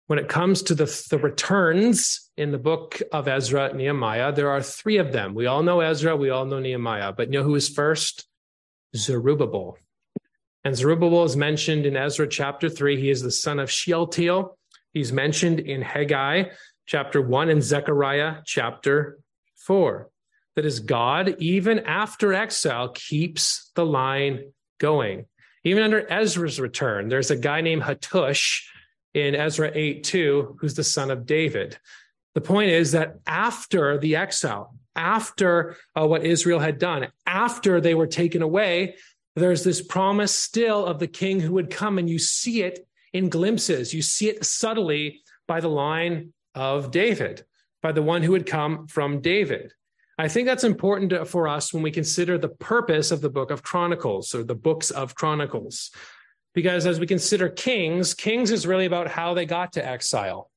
[0.09, 4.49] When it comes to the, the returns in the book of Ezra, and Nehemiah, there
[4.49, 5.35] are three of them.
[5.35, 8.25] We all know Ezra, we all know Nehemiah, but you know who is first?
[8.95, 9.77] Zerubbabel.
[10.63, 12.99] And Zerubbabel is mentioned in Ezra chapter 3.
[12.99, 14.57] He is the son of Shealtiel.
[14.93, 16.45] He's mentioned in Haggai
[16.87, 19.19] chapter 1 and Zechariah chapter
[19.57, 20.09] 4.
[20.55, 25.27] That is, God, even after exile, keeps the line going.
[25.63, 28.63] Even under Ezra's return, there's a guy named Hattush
[29.13, 31.77] in Ezra 8 2, who's the son of David.
[32.35, 37.95] The point is that after the exile, after uh, what Israel had done, after they
[37.95, 38.95] were taken away,
[39.35, 43.29] there's this promise still of the king who would come, and you see it in
[43.29, 43.93] glimpses.
[43.93, 47.43] You see it subtly by the line of David,
[47.81, 49.73] by the one who would come from David.
[50.17, 53.63] I think that's important for us when we consider the purpose of the book of
[53.63, 55.91] Chronicles or the books of Chronicles.
[56.53, 60.49] Because as we consider Kings, Kings is really about how they got to exile,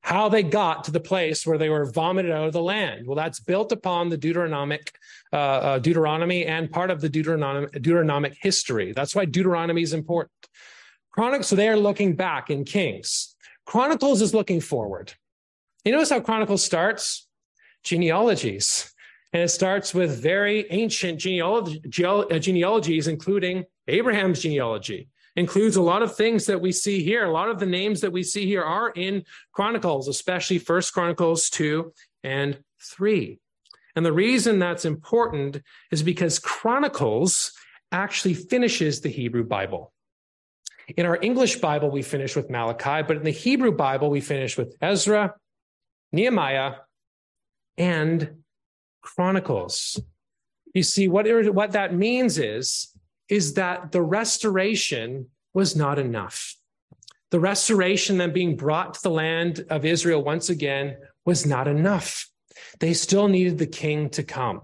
[0.00, 3.06] how they got to the place where they were vomited out of the land.
[3.06, 4.92] Well, that's built upon the Deuteronomic,
[5.32, 8.92] uh, uh, Deuteronomy and part of the Deuteronomic, Deuteronomic history.
[8.92, 10.32] That's why Deuteronomy is important.
[11.10, 13.34] Chronicles, so they are looking back in Kings.
[13.66, 15.12] Chronicles is looking forward.
[15.84, 17.26] You notice how Chronicles starts?
[17.82, 18.92] Genealogies.
[19.32, 25.08] And it starts with very ancient genealogies, including Abraham's genealogy.
[25.40, 27.24] Includes a lot of things that we see here.
[27.24, 31.48] A lot of the names that we see here are in Chronicles, especially First Chronicles
[31.48, 33.40] 2 and 3.
[33.96, 37.52] And the reason that's important is because Chronicles
[37.90, 39.94] actually finishes the Hebrew Bible.
[40.94, 44.58] In our English Bible, we finish with Malachi, but in the Hebrew Bible, we finish
[44.58, 45.36] with Ezra,
[46.12, 46.74] Nehemiah,
[47.78, 48.42] and
[49.00, 49.98] Chronicles.
[50.74, 52.94] You see, what, what that means is,
[53.30, 56.54] is that the restoration was not enough.
[57.30, 62.28] The restoration then being brought to the land of Israel once again was not enough.
[62.80, 64.62] They still needed the king to come.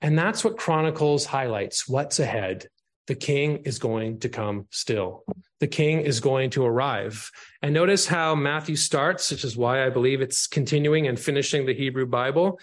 [0.00, 2.68] And that's what Chronicles highlights what's ahead.
[3.06, 5.24] The king is going to come still.
[5.58, 7.30] The king is going to arrive.
[7.60, 11.74] And notice how Matthew starts, which is why I believe it's continuing and finishing the
[11.74, 12.60] Hebrew Bible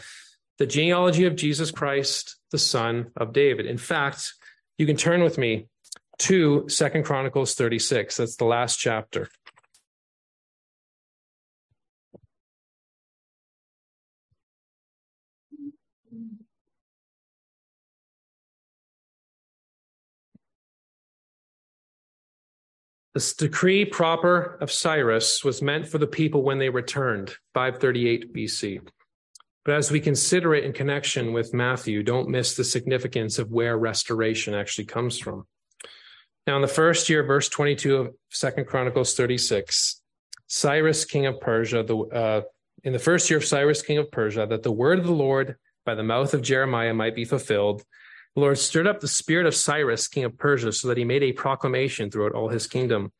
[0.58, 3.68] the genealogy of Jesus Christ, the son of David.
[3.68, 4.34] In fact,
[4.78, 5.68] you can turn with me
[6.20, 8.18] to Second Chronicles 36.
[8.18, 9.30] That's the last chapter.
[23.14, 28.88] This decree proper of Cyrus was meant for the people when they returned, 538 BC.
[29.68, 33.78] But as we consider it in connection with Matthew, don't miss the significance of where
[33.78, 35.46] restoration actually comes from.
[36.48, 40.02] Now, in the first year, verse 22 of Second Chronicles 36,
[40.48, 42.42] Cyrus, king of Persia, the, uh,
[42.86, 45.58] in the first year of Cyrus, king of Persia, that the word of the Lord
[45.86, 47.84] by the mouth of Jeremiah might be fulfilled,
[48.36, 51.24] the Lord stirred up the spirit of Cyrus, king of Persia, so that he made
[51.24, 53.12] a proclamation throughout all his kingdom.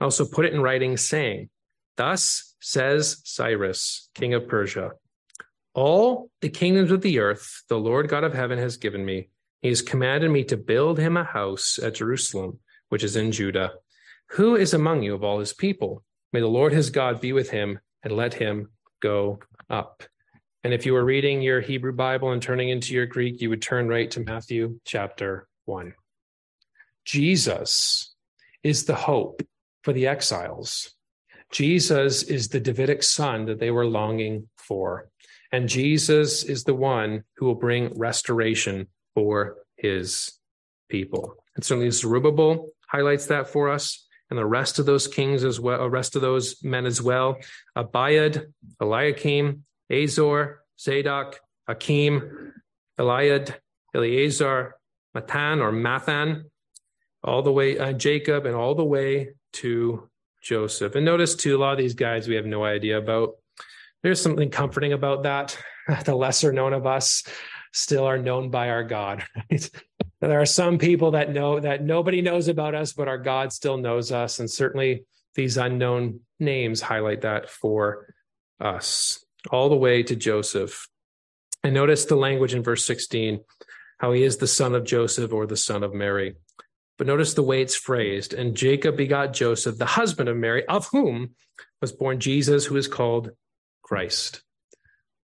[0.00, 1.50] Also put it in writing, saying,
[1.96, 4.92] Thus says Cyrus, king of Persia
[5.74, 9.28] all the kingdoms of the earth the Lord God of heaven has given me.
[9.62, 12.58] He has commanded me to build him a house at Jerusalem,
[12.88, 13.72] which is in Judah.
[14.32, 16.04] Who is among you of all his people?
[16.32, 19.40] May the Lord his God be with him and let him go
[19.70, 20.02] up.
[20.64, 23.62] And if you were reading your Hebrew Bible and turning into your Greek, you would
[23.62, 25.94] turn right to Matthew chapter 1.
[27.04, 28.14] Jesus
[28.62, 29.40] is the hope
[29.82, 30.94] for the exiles.
[31.50, 35.08] Jesus is the Davidic son that they were longing for.
[35.52, 40.38] And Jesus is the one who will bring restoration for his
[40.88, 41.34] people.
[41.56, 45.78] And certainly Zerubbabel highlights that for us, and the rest of those kings as well,
[45.78, 47.38] the rest of those men as well.
[47.76, 52.52] Abiud, Eliakim, Azor, Zadok, Akim,
[52.98, 53.54] Eliud,
[53.94, 54.76] Eleazar,
[55.14, 56.44] Matan or Matthan,
[57.24, 60.08] all the way, uh, Jacob, and all the way to
[60.42, 60.94] Joseph.
[60.94, 63.34] And notice too, a lot of these guys we have no idea about
[64.02, 65.56] there's something comforting about that.
[66.04, 67.24] The lesser known of us
[67.72, 69.24] still are known by our God.
[69.50, 69.70] Right?
[70.20, 73.76] There are some people that know that nobody knows about us, but our God still
[73.76, 74.40] knows us.
[74.40, 75.04] And certainly
[75.36, 78.12] these unknown names highlight that for
[78.60, 80.88] us, all the way to Joseph.
[81.62, 83.40] And notice the language in verse 16,
[83.98, 86.34] how he is the son of Joseph or the son of Mary.
[86.96, 88.34] But notice the way it's phrased.
[88.34, 91.36] And Jacob begot Joseph, the husband of Mary, of whom
[91.80, 93.30] was born Jesus, who is called
[93.88, 94.42] Christ.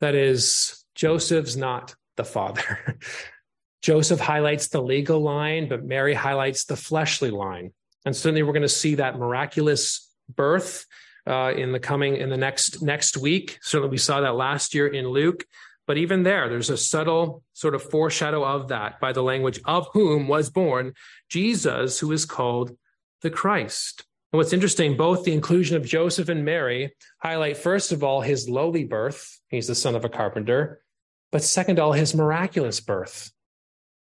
[0.01, 2.99] That is, Joseph's not the father.
[3.83, 7.73] Joseph highlights the legal line, but Mary highlights the fleshly line.
[8.05, 10.87] And certainly we're going to see that miraculous birth
[11.25, 13.59] uh, in the coming in the next next week.
[13.63, 15.45] Certainly we saw that last year in Luke.
[15.87, 19.87] But even there, there's a subtle sort of foreshadow of that by the language of
[19.93, 20.95] whom was born
[21.31, 22.77] Jesus, who is called
[23.23, 24.05] the Christ.
[24.33, 28.49] And what's interesting, both the inclusion of Joseph and Mary highlight, first of all, his
[28.49, 29.41] lowly birth.
[29.49, 30.83] He's the son of a carpenter.
[31.31, 33.33] but second all, his miraculous birth.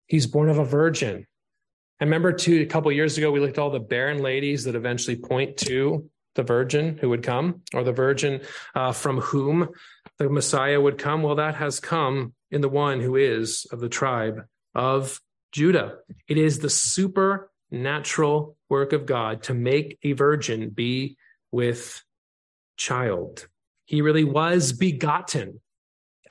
[0.07, 1.27] He's born of a virgin.
[2.01, 4.75] I remember too, a couple years ago, we looked at all the barren ladies that
[4.75, 8.41] eventually point to the virgin who would come, or the virgin
[8.75, 9.69] uh, from whom
[10.19, 11.23] the Messiah would come.
[11.23, 14.45] Well, that has come in the one who is of the tribe
[14.75, 15.21] of
[15.53, 15.99] Judah.
[16.27, 21.17] It is the supernatural work of God to make a virgin be
[21.53, 22.03] with
[22.77, 23.47] child.
[23.85, 25.61] He really was begotten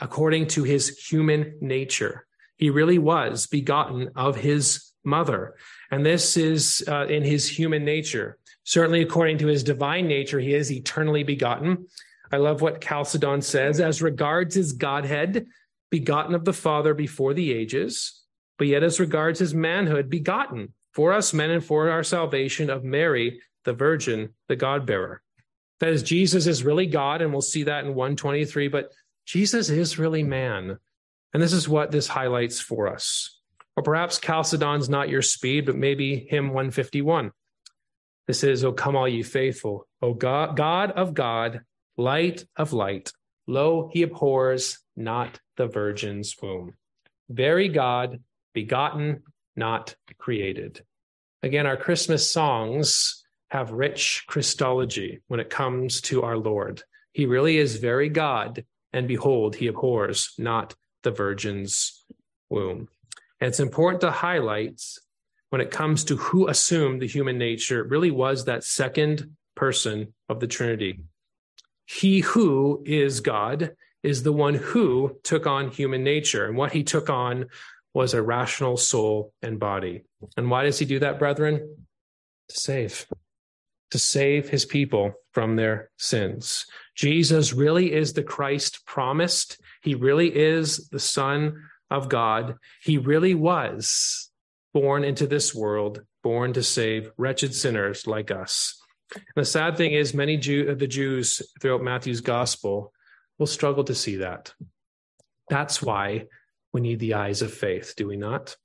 [0.01, 2.25] according to his human nature.
[2.57, 5.55] He really was begotten of his mother.
[5.89, 8.37] And this is uh, in his human nature.
[8.65, 11.87] Certainly, according to his divine nature, he is eternally begotten.
[12.29, 15.47] I love what Chalcedon says as regards his Godhead,
[15.89, 18.21] begotten of the Father before the ages,
[18.57, 22.83] but yet as regards his manhood, begotten for us men and for our salvation of
[22.83, 25.21] Mary, the Virgin, the God bearer.
[25.79, 28.91] That is, Jesus is really God, and we'll see that in 123, but
[29.25, 30.77] Jesus is really man.
[31.33, 33.39] And this is what this highlights for us.
[33.75, 37.31] Or perhaps Chalcedon's not your speed, but maybe hymn 151.
[38.27, 41.61] This is, O come all ye faithful, O God, God of God,
[41.97, 43.11] light of light.
[43.47, 46.75] Lo, he abhors not the virgin's womb.
[47.29, 48.21] Very God,
[48.53, 49.23] begotten,
[49.55, 50.83] not created.
[51.41, 56.83] Again, our Christmas songs have rich Christology when it comes to our Lord.
[57.11, 62.03] He really is very God, and behold, he abhors not the virgin's
[62.49, 62.87] womb.
[63.39, 64.81] And it's important to highlight
[65.49, 70.39] when it comes to who assumed the human nature, really was that second person of
[70.39, 71.01] the Trinity.
[71.85, 76.45] He who is God is the one who took on human nature.
[76.45, 77.45] And what he took on
[77.93, 80.03] was a rational soul and body.
[80.35, 81.77] And why does he do that, brethren?
[82.49, 83.05] To save,
[83.91, 86.65] to save his people from their sins.
[86.95, 89.61] Jesus really is the Christ promised.
[89.81, 92.55] He really is the Son of God.
[92.83, 94.29] He really was
[94.73, 98.79] born into this world, born to save wretched sinners like us.
[99.15, 102.91] And the sad thing is, many Jew, of the Jews throughout Matthew's gospel
[103.37, 104.53] will struggle to see that.
[105.49, 106.25] That's why
[106.73, 108.57] we need the eyes of faith, do we not?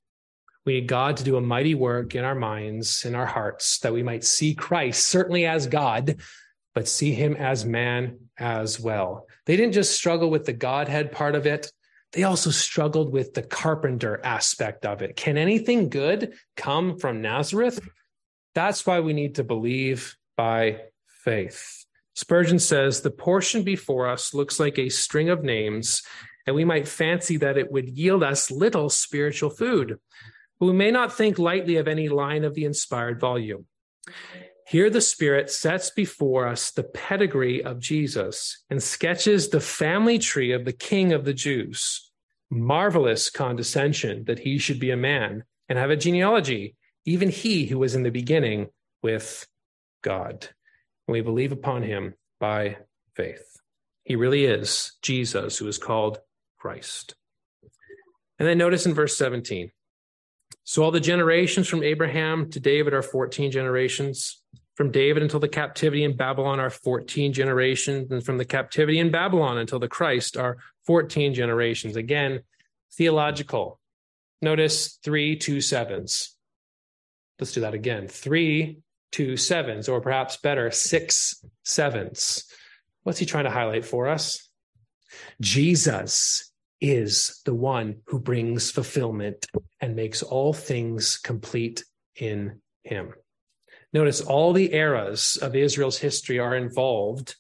[0.64, 3.92] We need God to do a mighty work in our minds, in our hearts, that
[3.92, 6.16] we might see Christ, certainly as God,
[6.74, 9.26] but see him as man as well.
[9.46, 11.70] They didn't just struggle with the Godhead part of it,
[12.12, 15.14] they also struggled with the carpenter aspect of it.
[15.14, 17.80] Can anything good come from Nazareth?
[18.54, 21.84] That's why we need to believe by faith.
[22.14, 26.02] Spurgeon says the portion before us looks like a string of names
[26.49, 29.99] and we might fancy that it would yield us little spiritual food.
[30.59, 33.66] But we may not think lightly of any line of the inspired volume.
[34.66, 40.53] Here, the Spirit sets before us the pedigree of Jesus and sketches the family tree
[40.53, 42.11] of the King of the Jews.
[42.51, 47.78] Marvelous condescension that he should be a man and have a genealogy, even he who
[47.78, 48.68] was in the beginning
[49.03, 49.46] with
[50.01, 50.49] God.
[51.07, 52.78] And we believe upon him by
[53.14, 53.44] faith.
[54.05, 56.20] He really is Jesus, who is called
[56.59, 57.14] Christ.
[58.38, 59.70] And then notice in verse 17.
[60.64, 64.42] So all the generations from Abraham to David are 14 generations.
[64.74, 68.11] From David until the captivity in Babylon are 14 generations.
[68.12, 71.96] And from the captivity in Babylon until the Christ are 14 generations.
[71.96, 72.40] Again,
[72.92, 73.80] theological.
[74.40, 76.36] Notice three two sevens.
[77.40, 78.09] Let's do that again.
[78.09, 78.78] Three
[79.11, 82.44] two sevens, or perhaps better, six sevens.
[83.02, 84.48] What's he trying to highlight for us?
[85.40, 86.47] Jesus
[86.80, 89.46] is the one who brings fulfillment
[89.80, 91.84] and makes all things complete
[92.16, 93.12] in him.
[93.92, 97.36] Notice all the eras of Israel's history are involved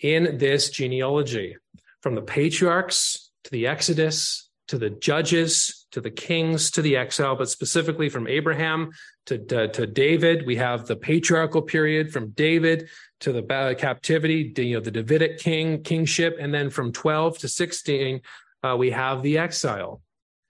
[0.00, 1.56] in this genealogy,
[2.00, 7.36] from the patriarchs to the Exodus to the judges to the kings to the exile,
[7.36, 8.90] but specifically from Abraham
[9.26, 10.46] to, to, to David.
[10.46, 12.88] We have the patriarchal period from David
[13.20, 17.48] to the uh, captivity, you know, the Davidic king kingship, and then from 12 to
[17.48, 18.20] 16,
[18.62, 20.02] uh, we have the exile.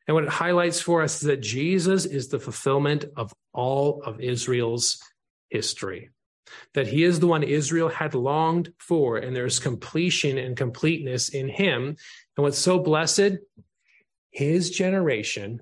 [0.07, 4.21] And what it highlights for us is that Jesus is the fulfillment of all of
[4.21, 5.01] Israel's
[5.49, 6.11] history.
[6.75, 11.49] That he is the one Israel had longed for, and there's completion and completeness in
[11.49, 11.97] him.
[12.37, 13.39] And what's so blessed,
[14.31, 15.61] his generation,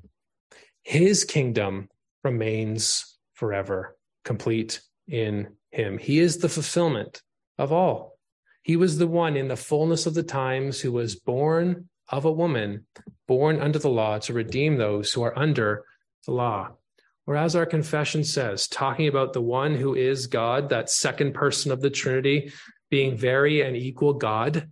[0.82, 1.88] his kingdom
[2.24, 5.98] remains forever, complete in him.
[5.98, 7.22] He is the fulfillment
[7.59, 8.18] of all.
[8.62, 12.32] He was the one in the fullness of the times who was born of a
[12.32, 12.86] woman
[13.26, 15.84] born under the law to redeem those who are under
[16.26, 16.70] the law.
[17.26, 21.70] Or as our confession says, talking about the one who is God, that second person
[21.70, 22.52] of the Trinity,
[22.90, 24.68] being very and equal God,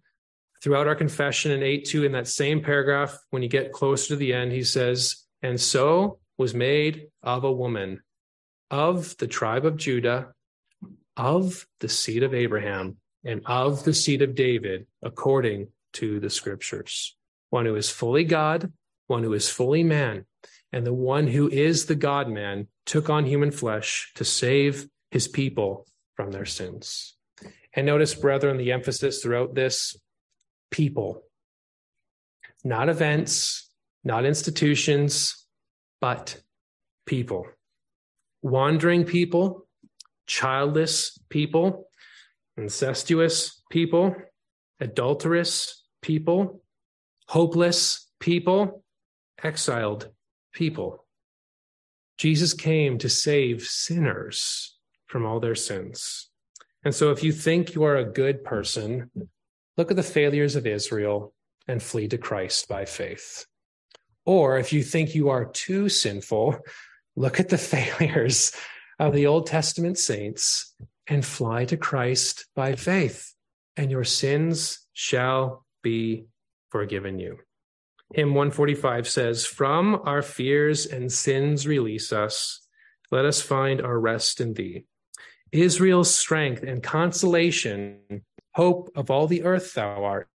[0.63, 4.17] throughout our confession in 8 2, in that same paragraph, when you get closer to
[4.17, 8.01] the end, he says, And so was made of a woman
[8.71, 10.33] of the tribe of Judah,
[11.17, 17.17] of the seed of Abraham, and of the seed of David, according to the scriptures.
[17.51, 18.73] One who is fully God,
[19.07, 20.27] one who is fully man,
[20.73, 25.29] and the one who is the God man took on human flesh to save his
[25.29, 27.17] people from their sins.
[27.75, 29.97] And notice, brethren, the emphasis throughout this
[30.71, 31.23] people,
[32.65, 33.71] not events,
[34.05, 35.47] not institutions,
[36.01, 36.41] but
[37.07, 37.47] people.
[38.43, 39.67] Wandering people,
[40.27, 41.89] childless people,
[42.57, 44.15] incestuous people,
[44.81, 46.63] adulterous people,
[47.29, 48.83] hopeless people,
[49.43, 50.09] exiled
[50.53, 51.05] people.
[52.17, 54.77] Jesus came to save sinners
[55.07, 56.31] from all their sins.
[56.85, 59.11] And so if you think you are a good person,
[59.77, 61.33] look at the failures of Israel
[61.67, 63.47] and flee to Christ by faith.
[64.25, 66.59] Or if you think you are too sinful,
[67.15, 68.53] look at the failures
[68.99, 70.75] of the Old Testament saints
[71.07, 73.35] and fly to Christ by faith,
[73.77, 76.27] and your sins shall be
[76.71, 77.39] forgiven you.
[78.15, 82.67] Hymn 145 says, From our fears and sins release us.
[83.11, 84.85] Let us find our rest in thee.
[85.53, 88.23] Israel's strength and consolation,
[88.55, 90.29] hope of all the earth thou art,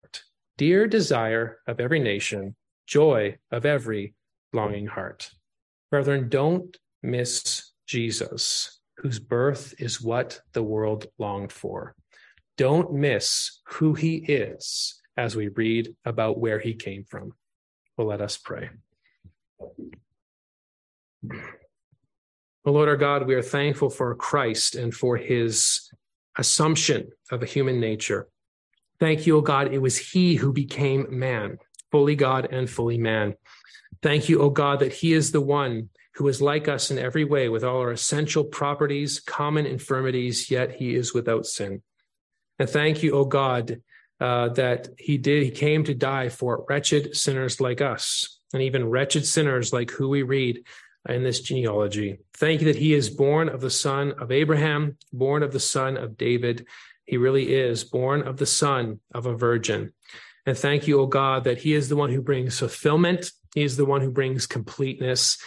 [0.57, 2.55] dear desire of every nation,
[2.87, 4.15] joy of every
[4.53, 5.31] longing heart.
[5.89, 11.95] Brethren, don't miss Jesus, whose birth is what the world longed for.
[12.57, 17.33] Don't miss who he is as we read about where he came from.
[17.97, 18.69] Well, let us pray.
[22.65, 25.91] O Lord our God, we are thankful for Christ and for his
[26.37, 28.27] assumption of a human nature.
[28.99, 31.57] Thank you, O God, it was he who became man,
[31.91, 33.35] fully God and fully man.
[34.03, 37.23] Thank you, O God, that he is the one who is like us in every
[37.23, 41.81] way with all our essential properties, common infirmities, yet he is without sin.
[42.59, 43.81] And thank you, O God,
[44.21, 48.87] uh, that he did, he came to die for wretched sinners like us, and even
[48.87, 50.63] wretched sinners like who we read
[51.09, 52.19] in this genealogy.
[52.35, 55.97] Thank you that he is born of the son of Abraham, born of the son
[55.97, 56.67] of David.
[57.05, 59.93] He really is born of the son of a virgin.
[60.45, 63.31] And thank you, O God, that he is the one who brings fulfillment.
[63.55, 65.37] He is the one who brings completeness.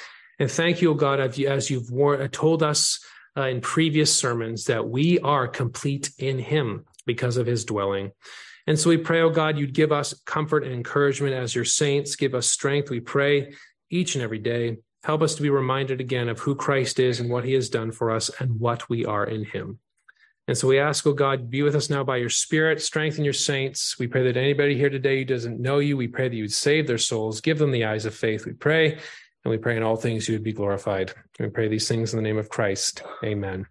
[0.41, 1.91] And thank you, O God, as you've
[2.33, 3.05] told us
[3.37, 8.11] uh, in previous sermons that we are complete in him because of his dwelling.
[8.67, 12.17] And so we pray, O God, you'd give us comfort and encouragement as your saints.
[12.17, 13.55] Give us strength, we pray,
[13.91, 14.79] each and every day.
[15.03, 17.93] Help us to be reminded again of who Christ is and what he has done
[17.93, 19.79] for us and what we are in him.
[20.47, 23.33] And so we ask, oh God, be with us now by your spirit, strengthen your
[23.33, 23.99] saints.
[23.99, 26.87] We pray that anybody here today who doesn't know you, we pray that you'd save
[26.87, 28.99] their souls, give them the eyes of faith, we pray.
[29.45, 31.13] And we pray in all things you would be glorified.
[31.39, 33.03] We pray these things in the name of Christ.
[33.23, 33.67] Amen.